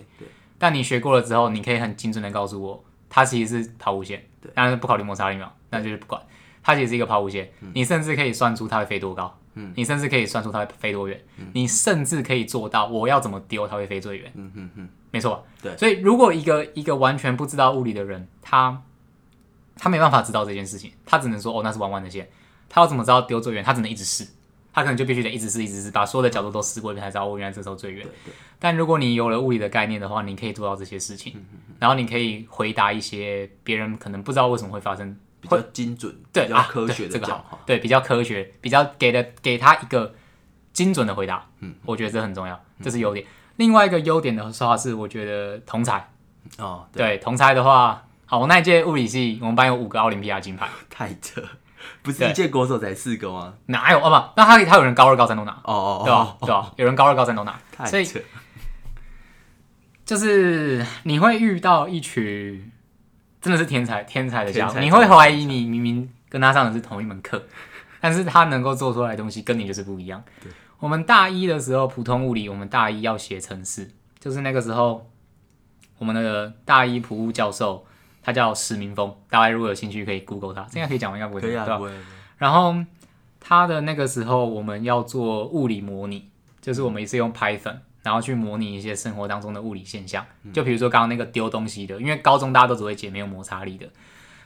[0.57, 4.23] 但你学过了之后，你可以很精准的告诉我，它其实是抛物线。
[4.41, 6.21] 对当然不考虑摩擦力嘛，那就是不管。
[6.65, 14.31] 它其实是一个抛物线，你甚至可以算出它会飞多高，嗯，你甚至可以算出它会飞多远，你甚至可以做到我要怎么丢它会飞最远。
[14.35, 15.45] 嗯嗯嗯，没错。
[15.61, 18.81] 对，所以如果一个一个完全不知道物理的人，他
[19.75, 22.29] 他没办法知道这件事情，他只能说哦那是弯弯的线，
[22.69, 23.61] 他要怎么知道丢最远？
[23.61, 24.25] 他只能一直试，
[24.73, 28.05] 他可能就必须得一直试一直试，把所有的角度都试过一遍才知道哦原来这时候最远。
[28.59, 31.45] 但如果你有了物理的概念的话，你可以做到这些事情，
[31.79, 35.17] 然后你可以回答一些别人可能不知道为什么会发生。
[35.43, 40.15] 比较精准，对，比较科学的讲话，对，比较科学，比较给的给他一个
[40.71, 43.25] 精准的回答，嗯，我觉得这很重要，这是优点。
[43.57, 46.09] 另外一个优点的话是，我觉得同才，
[46.57, 51.43] 哦，对，同才的话，好，我那一届物理系，我们班有五个奥林匹亚金牌， 太扯，
[52.03, 53.53] 不是一届国手才四个吗？
[53.65, 56.37] 哪有哦不，那他他有人高二高三都拿，哦哦，对吧？
[56.41, 56.71] 对吧？
[56.75, 58.07] 有人高二高三都拿，所以，
[60.05, 62.69] 就是你会遇到一群。
[63.41, 64.79] 真的是天才，天才的家伙。
[64.79, 67.43] 你会怀疑你明明跟他上的是同一门课，
[67.99, 70.23] 但是他能够做出来的东西跟你就是不一样。
[70.79, 75.09] 我们大一的时候普通物理，我们大一要写程式，就是那个时候
[75.97, 77.85] 我们的大一普物教授，
[78.23, 81.17] 他叫史明峰，大家如果有兴趣可以 Google 他，这样可以讲吗？
[81.17, 81.79] 应该不会，对吧？
[82.37, 82.75] 然后
[83.39, 86.29] 他的那个时候我们要做物理模拟，
[86.61, 87.77] 就是我们一次用 Python。
[88.03, 93.87] 然后去模拟一些生活当中的物理现象，就比如说刚刚那个丢东西的，因为高中大家都只会解没有摩擦力的，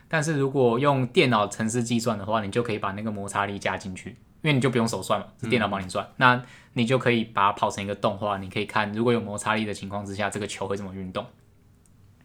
[0.07, 6.39] 但是如果用电脑程式计算的话，你就可以把那个摩擦力加进去，因为你就不用手算了，是电脑帮你算，那
[6.73, 11.25] 你就可以把它跑成一个动画，你可以看如果有摩擦力的情况之下，这个球会怎么运动。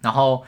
[0.02, 0.44] 然后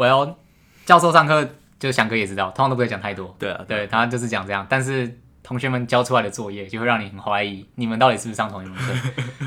[0.00, 0.38] 我要
[0.86, 1.46] 教授上课，
[1.78, 5.18] 就翔哥也知道，通常都不会讲太多，对啊，对他就是讲这样，但是。
[5.42, 8.92] 同学们交出来的作业就会让你很怀疑，你们到底是不是上同一门课？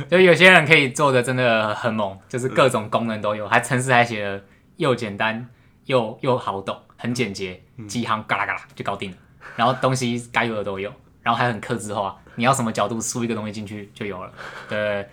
[0.10, 4.44] 就有些人可以做的真的很猛，就是各种功能都有，还程式还写的
[4.76, 5.48] 又简单
[5.86, 9.18] 又又好懂，很简洁，几行嘎啦嘎啦就搞定了。
[9.56, 14.30] 然后东西该有的都有，然后还很克制化，你要什么角度输一个东西进去就有了。
[14.68, 15.08] 对，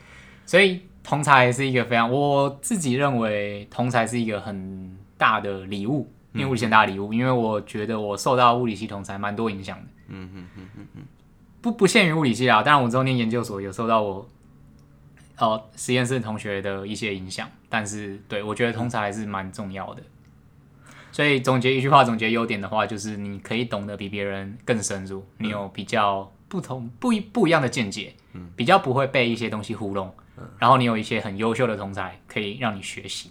[0.46, 9.84] 所以同才是一个非常，我自己认为同才是一个很大的礼物，因为物理很大的礼物，因为我觉得我受到物理系统才蛮多影响的。
[10.08, 11.02] 嗯嗯嗯嗯嗯，
[11.60, 14.26] 不不限于物理系啊，当然我之后念研究所有受到我
[15.36, 20.02] 哦实验室同学的一些影响，但是对我觉得通才还是蛮重要的。
[21.12, 33.30] 所以总结一句话，总结优点的话，就是你可以懂得比别人更深入，你有比较不同不一不一样的见解，嗯，比较不会被一些东西糊弄，嗯，然后你有一些很优秀的同才可以让你学习。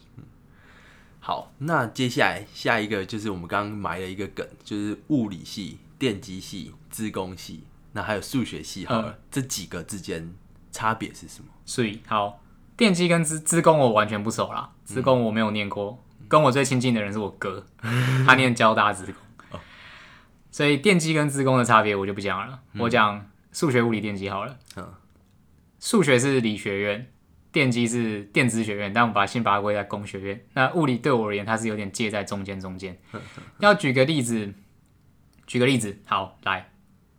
[1.30, 5.78] 好，那接下来下一个就是我们刚刚埋了一个梗，就是物理系。
[6.00, 10.34] 电机系、资工系，那还有数学系，好了，这几个之间
[10.72, 11.52] 差别是什么？
[11.66, 12.42] 所以，好，
[12.76, 17.64] 电机跟资资工我完全不熟啦，资工我没有念过，跟我最亲近的人是我哥，
[18.26, 19.06] 他念交大资
[19.52, 19.60] 工，
[20.50, 24.58] 所以电机跟资工的差别我就不讲了，我讲数学、物理、电机好了。
[24.78, 24.94] 嗯，
[25.80, 27.12] 数学是理学院，
[27.52, 30.46] 电机是电子学院，但我把先把它归在工学院。
[30.54, 32.98] 那物理对我而言，它是有点介在中间，中间。
[33.60, 34.54] 要举个例子。
[35.48, 36.70] 举个例子，好来，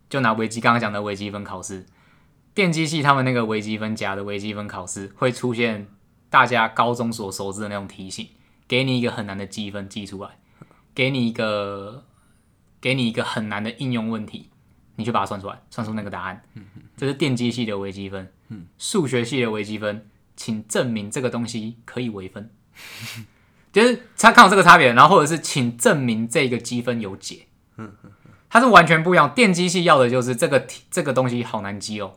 [0.09, 1.85] 就拿微积刚刚讲的微积分考试，
[2.53, 5.87] 电机系他们那个微积分甲的微积分考试会出现
[6.29, 8.29] 大家高中所熟知的那种题型，
[8.69, 10.29] 给你一个很难的积分记出来，
[10.95, 12.05] 给你一个
[12.79, 14.49] 给你一个很难的应用问题，
[14.95, 16.41] 你就把它算出来，算出那个答案。
[16.95, 18.31] 这是电机系的微积分。
[18.77, 22.49] 数学系的微积分，请证明这个东西可以微分，
[23.71, 27.47] 就是他看到这个差别，然后或者是请证明这个积分有解。
[28.49, 32.13] 它是完全不一样，电机系要的就是这个题，这个东西好难记哦，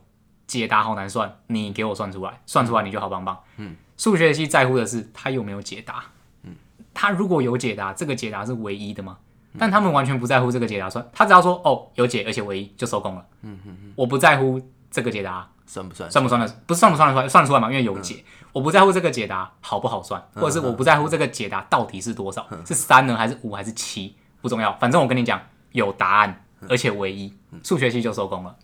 [0.46, 3.38] 解答好难算，你给我算出来，算出来你就好棒棒。
[3.56, 6.04] 嗯，数学系在乎的是它有没有解答。
[6.42, 6.56] 嗯，
[6.92, 9.18] 它如果有解答，这个解答是唯一的吗？
[9.56, 13.24] 但他们完全不在乎这个解答算，他只要说哦有解而且唯一就收工了。
[13.42, 18.24] 嗯嗯嗯，我不在乎这个解答算不算，算不算的，不是算不算得出来，算得出来嘛，因为有解。
[18.52, 25.40] 我不在乎这个解答好不好算，或者是我不在乎这个解答到底是多少，是三呢还是五还是七，不重要，反正我跟你讲。
[25.72, 28.56] 有答案，而且唯一数学系就收工了。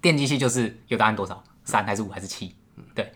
[0.00, 2.52] 电机系就是有答案多少，三还是五还是七？
[2.96, 3.12] 对，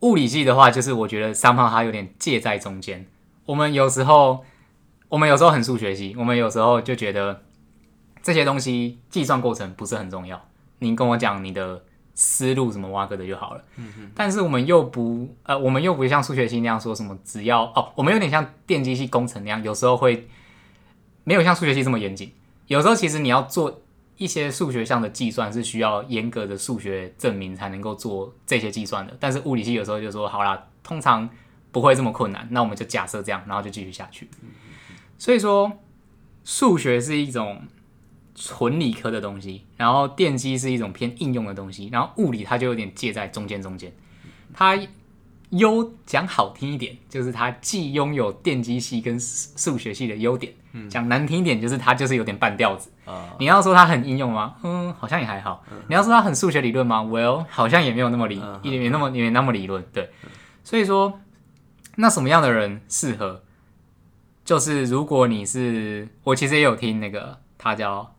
[0.00, 3.06] 物理系的话，就是我觉得三胖它有点介在中间。
[3.46, 4.44] 我们有时候，
[5.08, 7.40] 我们有时候很数学系，我们有时候就觉得
[8.22, 10.46] 这些东西计算过程不是很重要。
[10.80, 11.82] 你跟我讲你的
[12.16, 13.64] 思路怎么挖个的就好了。
[14.12, 20.28] 但是我们又不呃，我们又不像数学系那样说什么只要哦，我们有点像电机系工程那样，有时候会。
[21.28, 22.32] 没有像数学系这么严谨，
[22.68, 23.82] 有时候其实你要做
[24.16, 29.16] 一些数学上的计算，是需要严格的数学证明才能够做这些计算的。
[29.18, 31.28] 但是物理系有时候就说，好啦，通常
[31.72, 34.30] 不会这么困难，那我们就假设这样，然后就继续下去。
[35.18, 35.72] 所以说，
[36.44, 37.60] 数学是一种
[38.36, 43.92] 纯理科的东西，然后电机是一种偏应用的东西，然后物理它就有点介在中间中间。
[44.52, 44.78] 它
[45.50, 50.52] 优讲好听一点，就是它既拥有电机系跟数学系的优点；
[50.90, 52.90] 讲难听一点，就是它就是有点半吊子。
[53.38, 54.56] 你要说它很应用吗？
[54.62, 55.64] 嗯，好像也还好。
[55.88, 59.84] 你要说它很数学理论吗？Well，好像也没有那么理，一点没那么也没那么理论。
[59.92, 60.10] 对，
[60.62, 61.20] 所以说，
[61.94, 63.42] 那什么样的人适合？
[64.44, 68.15] 就是如果你是，我其实也有听那个，他叫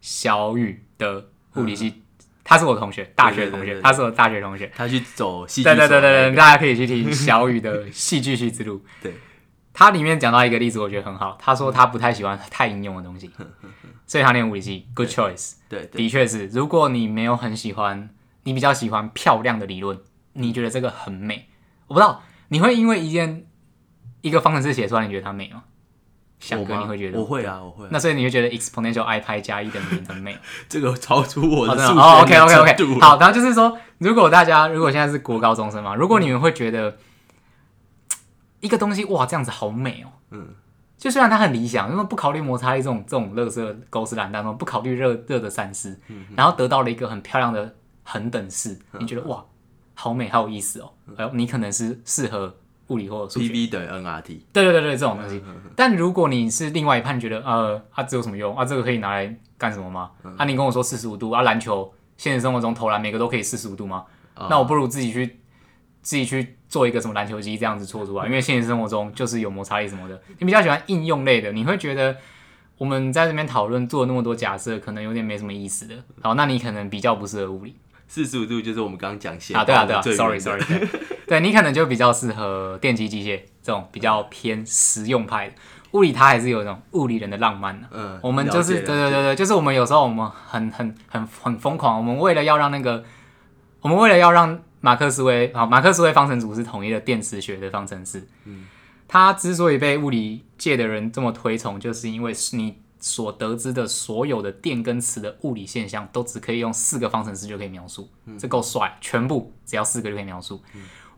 [0.00, 2.02] 小雨的物理系，
[2.42, 8.84] 他是我同学，大学同学，他是我大学同学，他去走戏剧，对对对对对，大家可以去听小雨的戏剧系之路。
[9.02, 9.14] 对，
[9.72, 11.36] 他里面讲到一个例子，我觉得很好。
[11.40, 13.30] 他说他不太喜欢太应用的东西，
[14.06, 15.54] 所以他念物理系，good choice。
[15.68, 16.46] 对，的确是。
[16.48, 18.10] 如果你没有很喜欢，
[18.44, 19.98] 你比较喜欢漂亮的理论，
[20.32, 21.48] 你觉得这个很美，
[21.86, 23.46] 我不知道你会因为一件。
[24.22, 25.64] 一个方程式写出来，你觉得它美吗？
[26.40, 27.20] 想哥，你会觉得？
[27.20, 27.86] 我会啊，我会。
[27.90, 30.36] 那所以你会觉得 exponential i 派加一等于零很美？
[30.70, 33.00] 这个超出我的数学 OK OK OK。
[33.00, 36.96] 好，然后就是说，如果大家如果现在是国高中生嘛，如果你们会觉得
[38.60, 40.48] 一个东西哇这样子好美哦，嗯，
[40.96, 46.00] 就虽然它很理想，因为不考虑摩擦力这种这种乐色狗屎懒当中，不考虑热热的三思，
[46.34, 49.44] 然后得到了一个很漂亮的恒等式，你觉得哇
[49.92, 52.56] 好美，好有意思哦，哎呦，你可能是适合。
[52.90, 55.42] 物理或者数学，P V 等于 N R T，对对对对，这种东西。
[55.74, 58.56] 但如果你是另外一半，觉得呃，啊，这有什么用？
[58.56, 60.10] 啊，这个可以拿来干什么吗？
[60.36, 64.04] 啊，你跟我说四十五度啊，篮球现实生活中投篮每个都可以四十五度吗？
[64.48, 65.38] 那我不如自己去
[66.02, 70.20] 自己去做一个什么篮球机这样子做出来，因为现实生活中就是有摩擦力什么的。
[70.38, 72.16] 你比较喜欢应用类的，你会觉得
[72.78, 75.94] 我们在这边讨论做那么多假设，可能有点没什么意思的。
[76.22, 77.76] 好，那你可能比较不适合物理。
[78.12, 80.60] 四十五度就是我们刚刚讲线啊，对啊对啊，sorry sorry，
[81.28, 85.54] 对 你可能就比较适合电机机械这种比较偏实用派的，
[85.92, 87.86] 物理它还是有一种物理人的浪漫呢。
[87.92, 93.04] 嗯，我们就是对对对对，就是我们有时候我们很很很很疯狂，我们为了要让那个，
[93.80, 98.66] 我们为了要让马克思韦啊马克思韦方程组是统一的电磁学的方程式，嗯，
[99.06, 102.82] 它之所以被物理界的人这么推崇，就是因为是你。
[103.00, 108.08] 所得知的所有的电跟磁的物理现象，都只可以用四个方程式就可以描述，
[108.38, 108.96] 这够帅！
[109.00, 110.62] 全部只要四个就可以描述。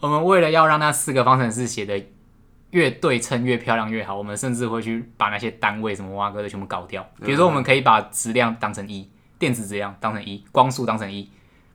[0.00, 2.02] 我们为了要让那四个方程式写的
[2.70, 7.06] 越对称、越漂亮越好，我们甚至会去把那些单位什么挖哥的全部搞掉。
[7.22, 11.30] 比如说，我们可以把质量当成一，电子质量当成一，光速当成一。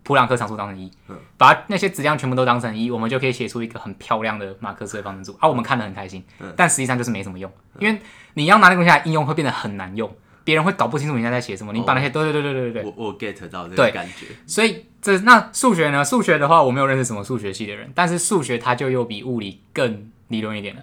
[0.07, 0.89] 普朗克常数当成一，
[1.37, 5.49] 把那些质量全部都当成一，我们就可以写出一个很漂亮的马克思韦方程组啊！
[5.49, 6.23] 我们看得很开心，
[6.55, 7.99] 但实际上就是没什么用，因为
[8.35, 10.09] 你要拿那个东西来应用，会变得很难用，
[10.45, 11.73] 别人会搞不清楚你现在在写什么。
[11.73, 14.27] 你把那些对对对对对对，我我 get 到这个感觉。
[14.45, 16.05] 所以这那数学呢？
[16.05, 20.81] 数学的话，我没有认识什么数学系的人，但是数学它就又比物理更理论一点了。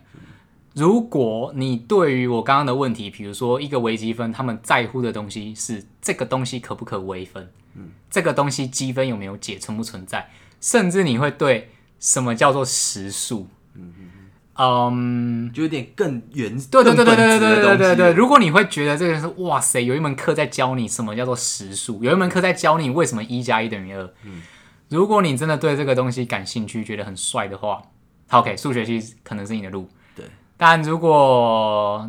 [0.75, 7.49] 如果你对于我刚刚的问题，比如说一个微积分，他们在乎的东西是这个东西可不可微分？
[8.15, 10.31] 这个东西积分有没有解，存不存在？
[10.61, 13.93] 甚至你会对什么叫做实数，嗯
[14.57, 18.13] 嗯就有点更原对对对对对对对对对。
[18.13, 24.09] 如果你会觉得这个是哇塞，有一门课在教你什么叫做实数，有一门课在教你为什么一加一等于二。
[24.23, 24.41] 嗯，
[24.91, 27.83] 如果你真的对这个东西感兴趣，觉得很帅的话
[28.31, 29.91] ，OK，数学系可能是你的路。
[30.15, 30.25] 对，
[30.57, 32.09] 但如果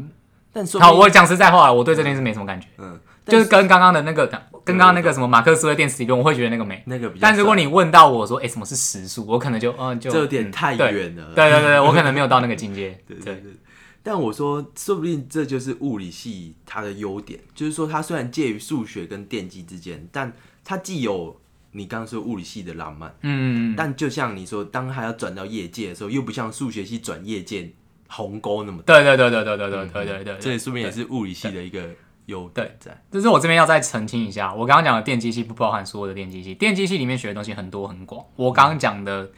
[0.53, 2.67] 但好，我讲实在话，我对这件事没什么感觉。
[2.77, 2.99] 嗯。
[3.27, 4.29] 就是跟刚刚的那个，
[4.65, 6.81] 跟刚刚那个什么马克思韦电磁理论，我会觉得那个美。
[6.87, 7.21] 那个比较。
[7.21, 9.23] 但如果你问到我说，哎，什么是时速？
[9.27, 11.31] 我可能就，嗯，就这有点太远了。
[11.35, 12.99] 对对对，我可能没有到那个境界。
[13.07, 13.51] 对对对。
[14.01, 21.39] 但我说，说不定这就是物理系它的优点，就是说它虽然介于数学跟电机之间，但它既有
[21.71, 27.71] 你刚刚说物理系的浪漫，嗯，但就像你说，当它要转到业界的时候，又不像数学系转业界
[28.07, 28.81] 鸿沟那么。
[28.83, 30.37] 对对对对对对对对对对。
[30.39, 31.87] 这说明也是物理系的一个。
[32.25, 39.29] 有对在，就是我这边要再澄清一下，我刚刚讲的电机系不包含所有的电机系，电机系里面学的东西很多很广，我刚刚讲的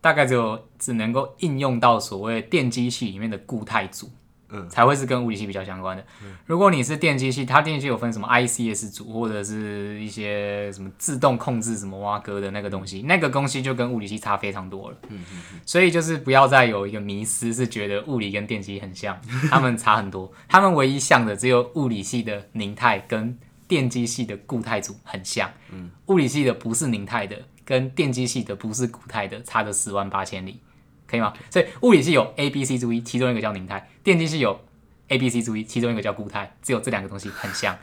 [0.00, 4.10] 大概就只能够应用到所谓电机系里面的固态组。
[4.52, 6.04] 嗯，才会是跟物理系比较相关的。
[6.46, 14.96] 如果你是电机系，它电机系有分什么 ICS 组，或者是一些什么自动控制什么挖哥的那个东西，那个东西就跟物理系差非常多了。
[15.08, 20.32] 嗯嗯所以就是不要再有一个迷思，是觉得物理跟电机很像，他们差很多。
[20.48, 25.48] 他们唯一像的只有物理系的凝态跟电机系的固态组很像。
[25.70, 30.60] 嗯，物理系的不是凝态的，跟电机系的不是固态的，差的十万八千里。
[31.06, 31.32] 可以吗？
[31.50, 33.80] 所以物理系有 A、B、C 注意，其中一个叫凝态；
[34.10, 34.60] 电机系有
[35.06, 36.56] A、B、C 注意，其中一个叫固态。
[36.60, 37.78] 只有这两个东西很像，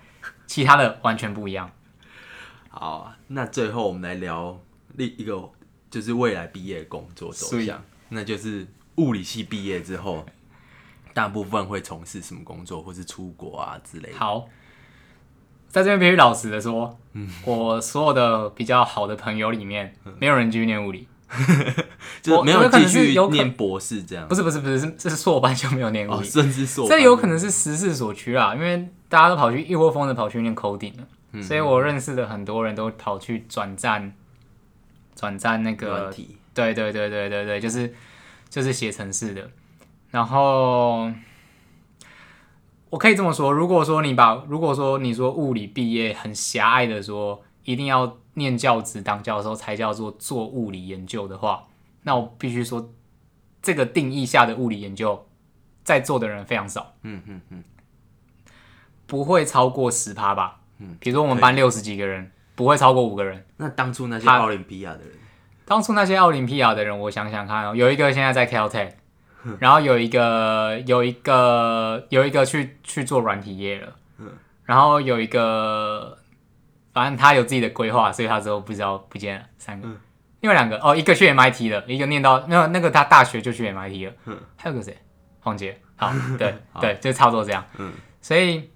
[0.45, 1.71] 其他的完全不一样。
[2.67, 4.59] 好，那最后我们来聊
[4.95, 5.49] 另一个，
[5.89, 10.25] 就是未来毕业工作走向，那就是物理系毕业之后，
[11.13, 14.17] 大部分会从事什么工作，或是出国啊之类的。
[14.17, 14.49] 好，
[15.69, 16.99] 在这边必须老实的说，
[17.45, 21.07] 我所有的比较好的朋友里面，没有人继续念物理，
[22.27, 24.35] 就是没有有可继续能是有念博士这样不。
[24.35, 34.13] 是不是不是，是这是硕班就没有念过哦，甚至硕这班有可能是时势所趋啦，因为大家都跑去一窝蜂的跑去念 coding 了，嗯所以我认识的很多人都跑去转战
[35.15, 36.13] 转战那个，
[36.53, 37.93] 对对对对对对，就是
[38.49, 39.49] 就是写程式的。
[40.11, 41.11] 然后
[42.89, 51.65] 我可以这么说，如果说你把如果说你说物理毕业很狭隘的说，一定要念教职当教授才叫做做物理研究的话，
[52.07, 52.93] 那我必须说，
[53.61, 55.27] 这个定义下的物理研究，
[55.83, 57.63] 在座的人非常少，嗯嗯嗯，
[59.05, 60.61] 不会超过十趴吧。
[60.77, 63.45] 嗯，比如说我们班六十几个人，不会超过五个人。
[63.57, 65.09] 那当初那些他奥林匹亚的人，
[65.65, 68.93] 当初那些奥林匹亚的人，我想想看哦，有一个现在在 Caltech，
[69.59, 73.93] 然后有一个有一个有一个去去做软体业了，
[74.63, 76.17] 然后有一个
[76.93, 79.89] 反正他有自己的规划，所以他之后不知道不见了三个，
[80.41, 84.13] 另外两个哦，一个去 MIT 了，一个念到那那个他大学就去 MIT 了，
[84.55, 84.97] 还有个谁
[85.39, 88.69] 黄杰，好， 对对，就差不多这样，嗯所以。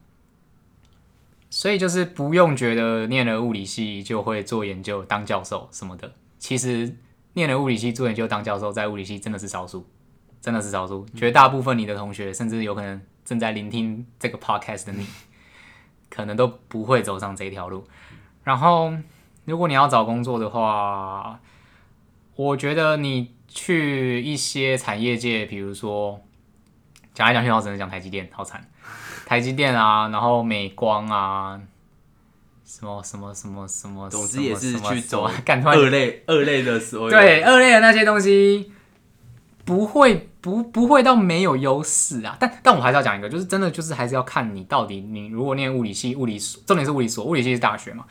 [1.53, 6.09] 所以就是不用觉得念了物理系就会做研究、当教授什么的。
[6.39, 6.95] 其实
[7.33, 9.85] 念了物理系做研究、当教授，在物理系真的是少数，
[10.39, 11.05] 真的是少数。
[11.13, 15.05] 绝大部分你的同学，甚至有可能正在聆听这个 podcast 的你，
[16.09, 17.85] 可能都不会走上这条路。
[18.45, 18.93] 然后，
[19.43, 21.37] 如果你要找工作的话，
[22.41, 26.19] 我觉得你去一些产业界，比如说
[27.13, 28.67] 讲来讲去，我只能讲台积电，好惨。
[29.27, 31.61] 台积电啊，然后美光啊，
[32.65, 38.71] 什么什么什么什么，总之也是去走 干突然二类二类的所有，对二类的那些东西，
[39.63, 42.35] 不会不不会到没有优势啊。
[42.39, 48.03] 但但我还是要讲一个，就是真的就是还是要看你到底你如果念物理系，物理所重点是物理所，物理系是大学嘛，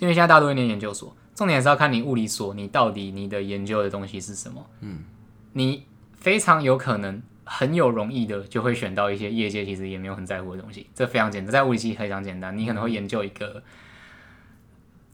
[0.00, 4.66] 因为现在大家都会念研究所，重点是要看你物理所你到底你的研究的东西是什么。
[4.80, 5.04] 嗯，
[5.52, 5.84] 你
[6.16, 7.22] 非常有可能。
[7.50, 12.54] 很有容易的就会选到一些业界其实也没有很在乎的东西，这非常简单，在物理系非常简单。
[12.58, 13.62] 你可能会研究一个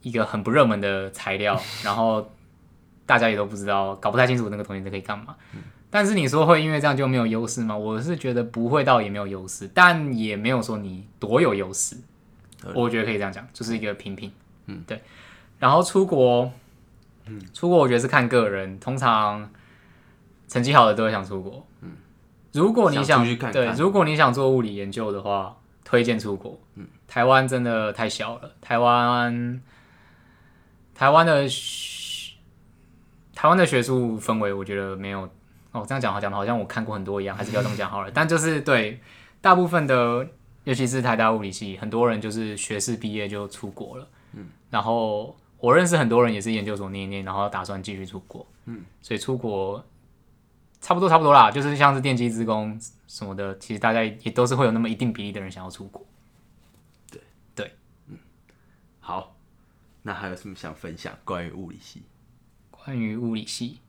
[0.02, 2.28] 一个很不热门的材料， 然后
[3.06, 5.36] 大家也都不知道，搞不太清楚那个东西可以干嘛。
[5.90, 7.76] 但是你说会因为这样就没有优势吗？
[7.76, 11.96] 我是觉得不会到也没有优势，但也没有说你多有优势。
[12.74, 14.32] 我觉得可以这样讲，就是一个平平。
[14.66, 15.00] 嗯，对。
[15.64, 16.52] 然后出国，
[17.24, 19.48] 嗯，出国我觉得是看个人，通常
[20.46, 21.66] 成绩好的都会想出国。
[21.80, 21.92] 嗯。
[22.52, 26.60] 如果你想对，如果你想做物理研究的话，推荐出国。
[26.74, 29.58] 嗯，台湾真的太小了，台湾
[30.94, 32.34] 台湾的学
[33.34, 35.26] 台湾的学术氛围，我觉得没有
[35.72, 35.82] 哦。
[35.88, 38.10] 这样讲好讲的好像我看过很多一样，还是不要这么讲好了。
[38.12, 39.00] 但就是对
[39.40, 40.28] 大部分的，
[40.64, 44.06] 尤其是台大物理系，很多人就是学士毕业就出国了。
[44.34, 45.34] 嗯，然后
[45.64, 48.46] 我认识很多人也是研究所念一念，然后打算继续出国。
[48.66, 49.84] 嗯，所以出国。
[50.80, 56.04] 差不多差不多啦，就是像是电机职工什么的，其实大家也都是会有那么一定比例的人想要出国。
[57.10, 57.18] 对
[57.54, 57.72] 对，
[58.08, 58.18] 嗯
[59.00, 59.34] 好，
[60.02, 62.02] 那还有什么想分享关于物理系？
[62.70, 63.80] 关于物理系，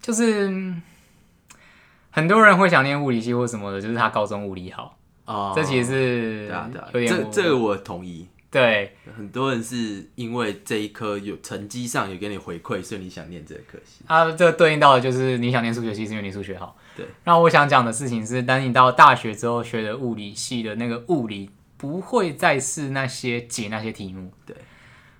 [0.00, 0.82] 就是嗯
[2.10, 8.26] 很多人会想念物理系或什么的，就是他高中物理好，哦，这其实是对啊对这这个我同意。
[8.54, 14.04] 对很多人是因为这一科有成绩上有给你回馈，所以你想念这个科系。
[14.06, 16.76] 啊，这对应到的就是你想念数学系是因为你数学好。
[16.96, 24.32] 对，那我想讲的事情是，当你到大学之后学的物理系的那个物理，不会再是那些解那些题目。
[24.46, 24.56] 对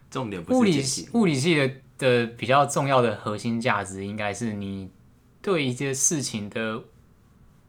[0.09, 4.89] 重点不物理是解题物理系的的比较重要的核心价值，应该是你
[5.43, 6.85] 对一些事情的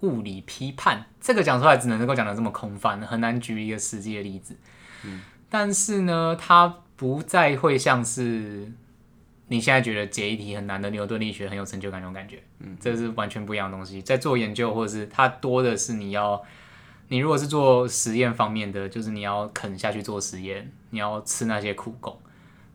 [0.01, 1.07] 物理批判。
[1.19, 4.55] 这个讲出来只能够讲的这么空泛，很难举一个实际的例子。
[5.03, 8.71] 嗯，但是呢，它不再会像是
[9.47, 12.41] 你现在觉得解一题很难的牛顿力学很有成就感那种感觉。
[12.59, 14.01] 嗯，这是完全不一样的东西。
[14.01, 16.43] 在做研究，或者是它多的是你要。
[17.07, 22.17] 你如果是做实验方面的，就是你要啃下去做实验，你要吃那些苦工。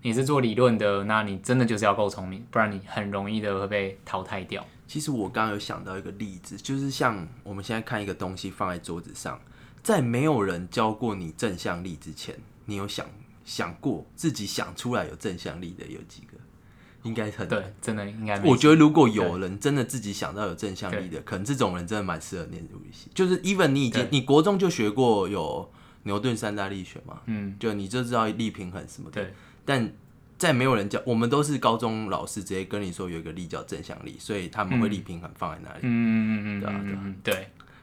[0.02, 4.64] 你是做理论的，那你真的就是要够聪明，不然你很容易的会被淘汰掉。
[4.86, 9.40] 其实我刚刚有想到一个例子，就是像我们现在看一个东西放在桌子上，
[9.82, 12.36] 在没有人教过你正向力之前，
[12.70, 13.04] 你有想
[13.44, 16.38] 想过自己想出来有正向力的有几个？
[17.02, 23.08] 应该很对，真的应该没我觉得如果有人真的自己想到有正向力的，可能这种人真的蛮适合念物理系。
[23.14, 29.22] 就是 even 你已经你国中就学过有牛顿三大力学嘛，嗯，就你就知道力平衡什么的。
[29.22, 29.32] 对，
[29.64, 29.90] 但
[30.36, 35.80] 在没有人教，我们都是高中老师直接跟你说有一个力叫正向力，所以他们会力平衡放在那里。
[35.82, 37.14] 嗯嗯嗯嗯对啊对啊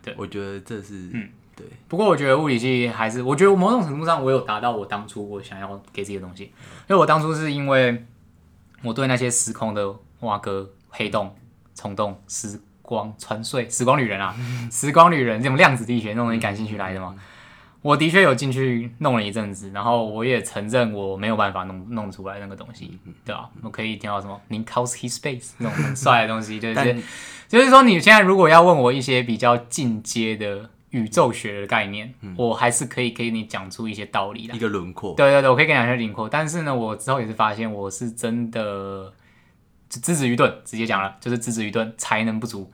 [0.04, 1.28] 对我觉得这是嗯
[1.58, 6.52] 对，不过我觉得物理系还是，我觉得某种程度上我有达到我当初我想要给自己的东西，因
[6.90, 8.06] 为我当初是因为
[8.84, 11.36] 我对那些时空的蛙哥、黑洞、
[11.74, 14.36] 虫洞、时光穿碎、时光旅人啊、
[14.72, 17.16] 时光旅人这种量子力学那种东西感兴趣来的嘛。
[17.82, 23.50] 我的确有进去弄了一阵子，然后我也承认我没有办法弄弄出来那个东西，对吧？
[23.62, 27.04] 我可以听到什么 Minkowski space 那种很帅的东西，就是
[27.48, 35.14] 就是说你现在如果要问我一些比较进阶的宇宙学的概念，我还是可以给你讲出一些道理的，一个轮廓。
[35.16, 36.30] 对对对，我可以给你讲一些轮廓。
[36.30, 39.14] 但是呢，我之后也是发现我是真的
[39.90, 42.72] 资质愚钝，直接讲了就是资质愚钝，才能不足。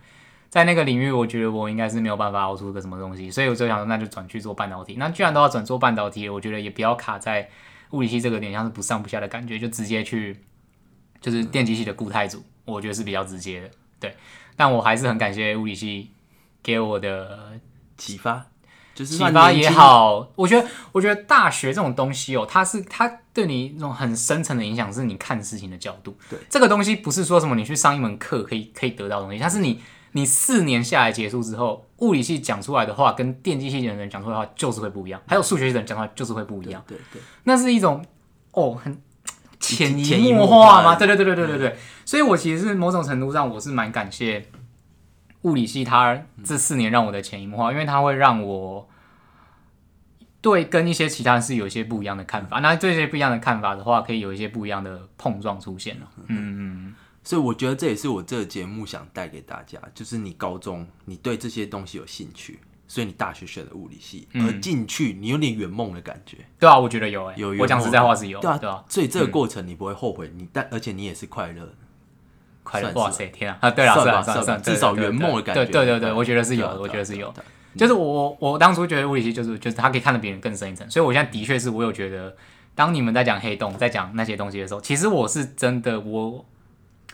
[0.49, 4.95] 在那个领域，我觉得我应该是没有办法熬出个什么东西，所以我就想说，那就转去做半导体。
[4.99, 7.49] 那既然都要转做半导体，我觉得也不要卡在
[7.89, 10.37] 物理系这个点，像是不上不下的感觉，就直接去
[11.19, 13.71] 就是电机系的固态组，我觉得是比较直接的。
[13.99, 14.15] 对，
[14.55, 16.11] 但我还是很感谢物理系
[16.61, 17.59] 给我的
[18.05, 18.45] 启发，
[18.93, 20.27] 就是启发也好。
[20.35, 26.15] 我觉得，我觉得大学这种东西哦，它是它对你一种很深层的影响，是你看事情的角度。
[26.29, 29.81] 对，这个东西不是说什么你去上一门课可以可以得到东西，它是你。
[30.15, 36.83] 你四年下来结束之后，物理系讲出来的话跟电机系的人讲出来的话就是会不一样，还有数学系的人讲出来就是会不一样。
[36.85, 38.05] 对对，那是一种
[38.51, 38.95] 哦很
[39.59, 40.95] 潜移默化吗？
[40.97, 41.77] 对对对对对对对。
[42.05, 44.47] 所以我其实是某种程度上我是蛮感谢
[45.43, 48.89] 物理系它这四年让我的潜移默化，因为它会让我
[50.41, 52.59] 对跟一些其他人是有一些不一样的看法。
[52.59, 56.09] 那这些不一样的看法的话，可以有一些不一样的碰撞出现了。
[56.27, 56.37] 嗯
[56.89, 56.95] 嗯。
[57.25, 66.39] 所以我觉得这也是我这个节目想带给大家，就是你高中你对这些东西有兴趣，所以你大学选的物理系，而进去你有点圆梦的感觉。
[66.59, 67.55] 对啊，我觉得有哎，有。
[67.59, 68.41] 我讲实在话是有。
[68.41, 68.83] 对啊，对啊。
[68.89, 71.73] 所以这个过程你不会后悔，你但而且你也是快乐，
[72.63, 72.91] 快乐。
[72.93, 73.57] 哇塞，天啊！
[73.61, 75.65] 啊，对了，算了算了算，至少圆梦的感觉。
[75.65, 77.33] 对对对对，我觉得是有，我觉得是有。
[77.77, 82.35] 就是我我当初觉得物理系就是就是他可以看得比人更深一层，所以我现在的确是我有觉得，
[82.75, 86.45] 当你们在讲黑洞，在讲那些东西的时候，其实我是真的我。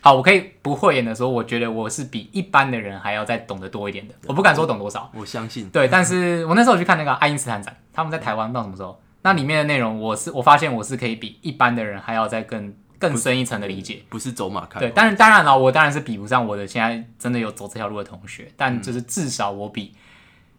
[0.01, 4.13] 好，我可以不会演的时候，我觉得我是比一般的人还要再懂得多一点的。
[4.27, 5.69] 我不敢说懂多少，我相信。
[5.71, 8.97] 对，但是我那时候去看那个爱因斯坦展，他们在台湾到什么时候？
[9.23, 14.03] 那里面的内容，我是我发现我是可以比一般的人还要再更更深一层的理解。
[14.09, 14.79] 不是走马看。
[14.79, 19.95] 对，当然当然了，我当然是比不上我的现在真的有走这条路的同学，但就是至少我比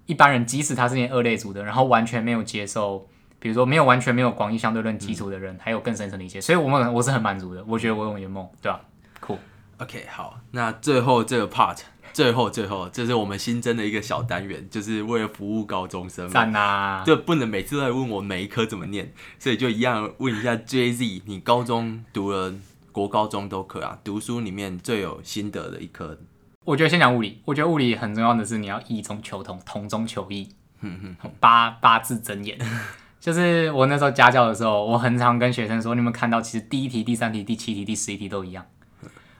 [0.06, 3.06] 一般人，即使他是念二类组的，然后完全没有接受，
[3.38, 6.40] 比如说没有完全没有广义相对论基础的人，还有更深层理解。
[6.40, 7.62] 所以，我们我是很满足的。
[7.68, 8.80] 我觉得我有圆梦，对吧？
[9.20, 9.38] 酷。
[9.78, 11.78] OK，好，那最后这个 part，
[12.12, 16.28] 最后最后，这是我们新增的一个小单元，就是为了服务高中生。
[16.28, 17.02] 赞呐！
[17.04, 22.54] 就不能每次都来问我每一科怎么念，所以就一样问一下 JZ，你高中读了
[22.92, 23.98] 国高中都可啊？
[24.02, 26.18] 读书里面最有心得的一科？
[26.64, 30.48] 我觉得先讲物理，我觉得物理很重要的是你要异中求同，同中求异。
[31.38, 32.58] 八八字真言，
[33.20, 38.64] 就是我那时候家教的时候，我很常跟学生说，你们看到其实第一题、第三题、第七题、第十一题都一样。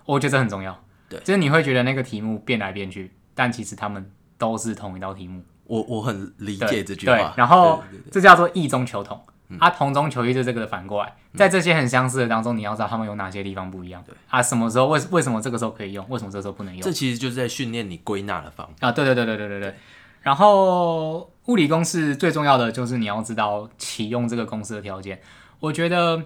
[0.05, 5.43] 我觉得这很重要，对，就是你会觉得那个题目变来变去，但其实他们都是同一道题目。
[5.65, 7.17] 我我很理解这句话。
[7.17, 9.21] 对，然后这叫做异中求同，
[9.59, 14.03] 啊，同中求异就这个的反过来，在这些很相似的当中，你要知道他们有哪些地方不一样。
[14.07, 16.81] 对，啊，什么时候为为什么这个时候可以用，为什么这时候不能用？
[16.83, 18.89] 这其实就是在训练你归纳的方法。
[18.89, 19.75] 啊，对对对对对对对。
[20.23, 25.21] 然后物理公式最重要的就是你要知道启用这个公式的条件。
[25.59, 26.23] 我觉得。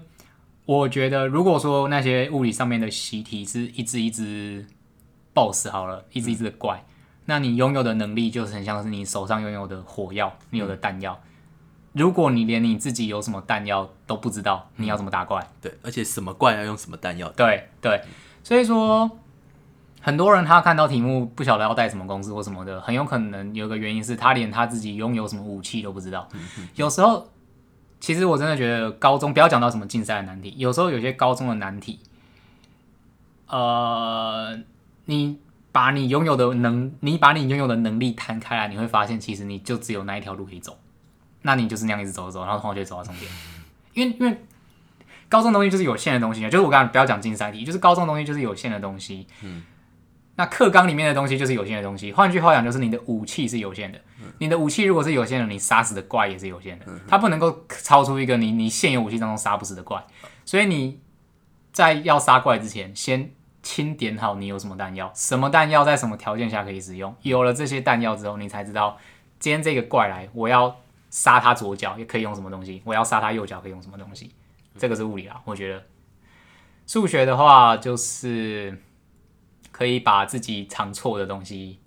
[0.67, 4.65] 我觉得，如果说那些物理上面的习题是一只一只
[5.35, 6.85] boss 好了，一只一只的怪，
[7.27, 11.21] 那你拥有的能力就是很像是你手上拥有的火药，你有的弹药。
[11.93, 15.47] 如果你连你自己有什么弹药都不知道，你要怎么打怪？
[15.61, 17.29] 对，而且什么怪要用什么弹药？
[17.37, 18.01] 对对，
[18.43, 19.11] 所以说
[20.01, 26.29] 很多人他看到题目不晓得要带什么公式或什么的，很有可能有个原因是他连他自己拥有什么武器都不知道。
[26.77, 27.29] 有时候。
[28.01, 32.01] 其实我真的觉得高中不要讲到什么竞赛的难题，有时候有些高中的难题，
[33.47, 34.59] 呃，
[35.07, 35.39] 你
[35.73, 40.79] 把你拥有的能，你把你拥有的能力摊开来，你会发现其实你就只有那一条路可以走，
[41.43, 43.31] 那你就是那样一直走走，然后同学走到终点。
[43.93, 44.45] 因为因为
[45.29, 49.27] 高中东西就是有限的东西就是我刚刚不要讲竞赛题，就是高中东西就是有限的东西。
[49.43, 49.63] 嗯。
[50.37, 54.01] 那课纲里面的东西就是有限的东西，换句话讲，就是你的武器是有限的。
[54.39, 60.05] 你的武器如果是有限的，你杀死的怪也是有限的，它不能够超出一个你你现有武器当中杀不死的怪。
[60.45, 60.99] 所以你
[61.73, 63.31] 在要杀怪之前，先
[63.65, 67.13] 清点好你有什么弹药，什么弹药在什么条件下可以使用。
[67.23, 68.97] 有了这些弹药之后，你才知道
[69.41, 70.77] 今天这个怪来，我要
[71.11, 74.31] 杀他左脚也可以用什么东西，我要杀他右脚可以用什么东西。
[74.79, 75.83] 这个是物理啊，我觉得
[76.87, 78.81] 数学的话就是。
[79.75, 81.81] 可以把自己常错的东西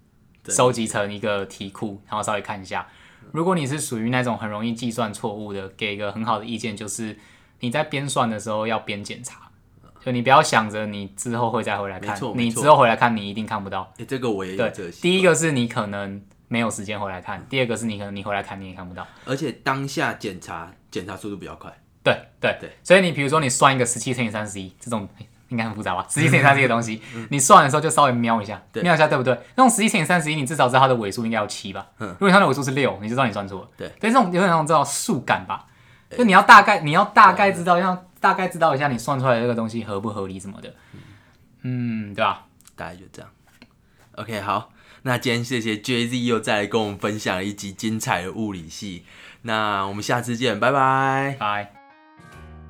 [0.49, 2.85] 收集成一个题库，然后稍微看一下。
[3.31, 7.17] 如果你是属于那种很容易计算错误的，给一个很好的意见，就是
[7.61, 9.46] 你在边算的时候要边检查，
[10.07, 13.91] 就你不要想着你之后会再回来看，你之后回来看你一定看不到。
[13.99, 19.05] 哎、这个我也有对这个，第一个是你可能没有时间回来看，第二个是你可能你回来看你也看不到。
[19.25, 21.69] 而且当下检查检查速度比较快。
[22.01, 25.05] 对对对，所以你比如说你算一个十七乘以三十一这种。
[25.49, 26.05] 应该很复杂吧？
[26.09, 29.33] 十七乘以三十一的东西，你算的时候就稍微瞄一下，瞄一下对不对？
[29.55, 31.87] 那种十七乘以三十一，你至少知道它的尾数应该有七吧？
[31.99, 33.67] 嗯如果它的尾数是六，你就知道你算错了。
[33.77, 35.65] 对，但这种有点那种知道数感吧？
[36.17, 40.73] 就你要大概，你要大概知道，要大概知道一下你算出来的这个东西合不合理什么的。
[41.61, 42.45] 嗯，对吧？
[42.75, 43.31] 大概就这样。
[44.13, 44.71] OK，好，
[45.03, 49.03] 那今天谢谢 JZ 又再来跟我们分享了一集精彩的物理系，
[49.43, 51.35] 那我们下次见，拜拜。
[51.39, 51.73] 拜。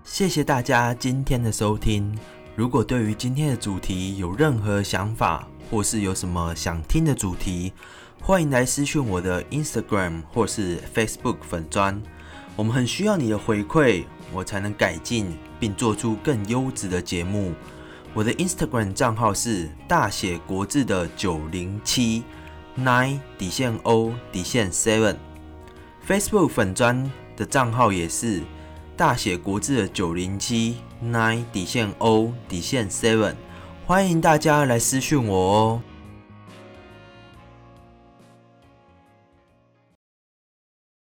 [0.03, 2.17] 谢谢大家今天的收听。
[2.55, 7.73] 如果对于今天的主题有任何想法，或是有什么想听的主题，
[8.21, 12.01] 欢迎来私讯我的 Instagram 或是 Facebook 粉砖。
[12.55, 17.53] 我们很需要你的回馈，我才能改进并做出更优质的节目。
[18.13, 22.23] 我的 Instagram 账号是大写国字的九零七
[22.77, 28.41] nine 底线 O 底线 seven，Facebook 粉砖的账号也是
[28.95, 33.35] 大写国字的九零七 nine 底线 O 底线 seven，
[33.85, 35.81] 欢迎大家来私讯我哦。